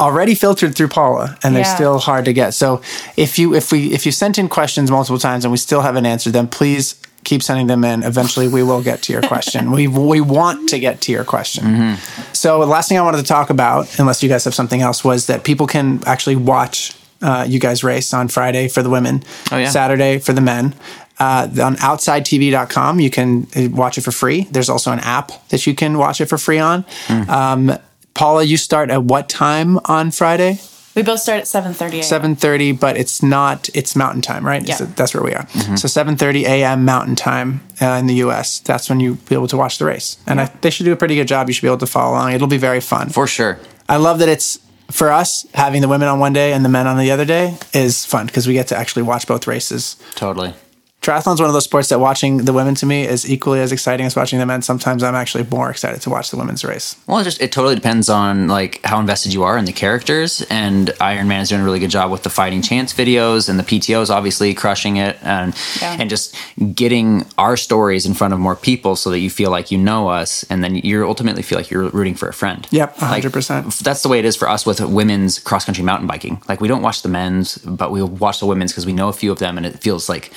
[0.00, 1.74] already filtered through paula and they're Yeah.
[1.76, 2.54] still hard to get.
[2.54, 2.80] So
[3.16, 6.06] if you if we if you sent in questions multiple times and we still haven't
[6.06, 8.02] answered them please keep sending them in.
[8.02, 9.70] Eventually we will get to your question.
[9.72, 11.96] We we want to get to your question.
[12.32, 15.04] So the last thing i wanted to talk about unless you guys have something else
[15.04, 16.92] was that people can actually watch
[17.22, 19.22] uh, you guys race on friday for the women
[19.52, 19.68] Oh, yeah.
[19.68, 20.72] saturday for the men.
[21.18, 24.46] Uh, on outsidetv.com you can uh, watch it for free.
[24.50, 26.84] There's also an app that you can watch it for free on.
[27.28, 27.76] Um,
[28.20, 30.58] paula you start at what time on friday?
[30.94, 32.00] We both start at seven thirty.
[32.00, 34.62] 7.30 but it's not it's mountain time right?
[34.66, 34.74] Yeah.
[34.74, 35.46] So that's where we are.
[35.76, 39.56] So 7.30 a.m mountain time uh, in the us that's when you'll be able to
[39.56, 40.18] watch the race.
[40.26, 41.48] And I, they should do a pretty good job.
[41.48, 42.32] You should be able to follow along.
[42.32, 43.08] It'll be very fun.
[43.08, 43.58] For sure.
[43.88, 44.58] i love that it's
[44.90, 47.56] for us having the women on one day and the men on the other day
[47.72, 49.96] is fun because we get to actually watch both races.
[50.16, 50.52] Totally.
[51.00, 54.04] Triathlon's one of those sports that watching the women to me is equally as exciting
[54.04, 54.60] as watching the men.
[54.60, 56.94] Sometimes I'm actually more excited to watch the women's race.
[57.06, 60.44] Well, it just it totally depends on like how invested you are in the characters.
[60.50, 63.62] And Ironman is doing a really good job with the fighting chance videos, and the
[63.62, 65.96] PTO is obviously crushing it, and Yeah.
[65.98, 66.36] and just
[66.74, 70.08] getting our stories in front of more people so that you feel like you know
[70.08, 72.66] us, and then you ultimately feel like you're rooting for a friend.
[72.72, 73.78] Yep, Like, 100%.
[73.78, 76.42] that's the way it is for us with women's cross country mountain biking.
[76.46, 79.14] Like we don't watch the men's, but we watch the women's because we know a
[79.14, 80.30] few of them, and it feels like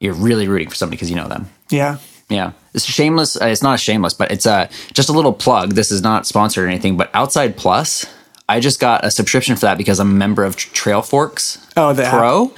[0.00, 1.48] you're really rooting for somebody because you know them.
[1.70, 1.98] Yeah.
[2.28, 3.40] Yeah, it's shameless.
[3.40, 5.74] Uh, it's not a shameless, but it's a just a little plug.
[5.74, 8.04] This is not sponsored or anything, but Outside Plus,
[8.48, 12.04] I just got a subscription for that because I'm a member of Trailforks Oh, the
[12.04, 12.12] app.
[12.12, 12.52] Pro,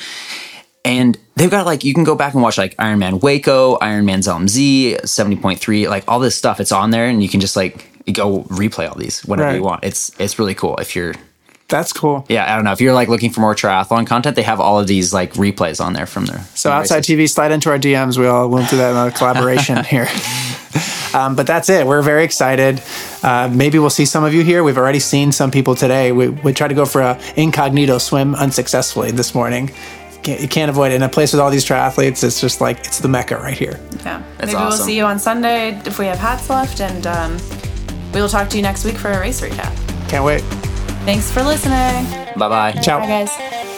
[0.87, 4.23] and they've got like you can go back and watch like Ironman Waco, Iron Ironman
[4.23, 6.61] Zell am See, seventy point three, like all this stuff.
[6.61, 9.57] It's on there, and you can just like go replay all these whenever Right.
[9.57, 9.85] you want.
[9.85, 11.15] It's it's really cool if you're
[11.69, 12.25] That's cool.
[12.29, 14.37] yeah I don't know if you're like looking for more triathlon content.
[14.37, 16.41] They have all of these like replays on there from there.
[16.55, 17.17] So from outside races.
[17.17, 18.19] TV, slide into our DMs.
[18.19, 20.09] We all went through that in a collaboration here.
[21.15, 21.87] Um, but that's it.
[21.87, 22.83] We're very excited.
[23.23, 24.63] Uh, maybe we'll see some of you here.
[24.63, 26.13] We've already seen some people today.
[26.13, 29.71] We, we tried to go for a incognito swim unsuccessfully this morning.
[30.23, 30.97] Can't, you can't avoid it.
[30.97, 33.81] In a place with all these triathletes, it's just like it's the mecca right here.
[34.05, 34.23] Yeah.
[34.37, 37.39] That's Maybe we'll see you on Sunday if we have hats left, and um,
[38.13, 39.75] we will talk to you next week for a race recap.
[40.09, 40.43] Can't wait.
[41.09, 42.05] Thanks for listening.
[42.37, 42.83] Bye-bye.
[42.83, 43.01] Ciao.
[43.01, 43.78] Bye, guys.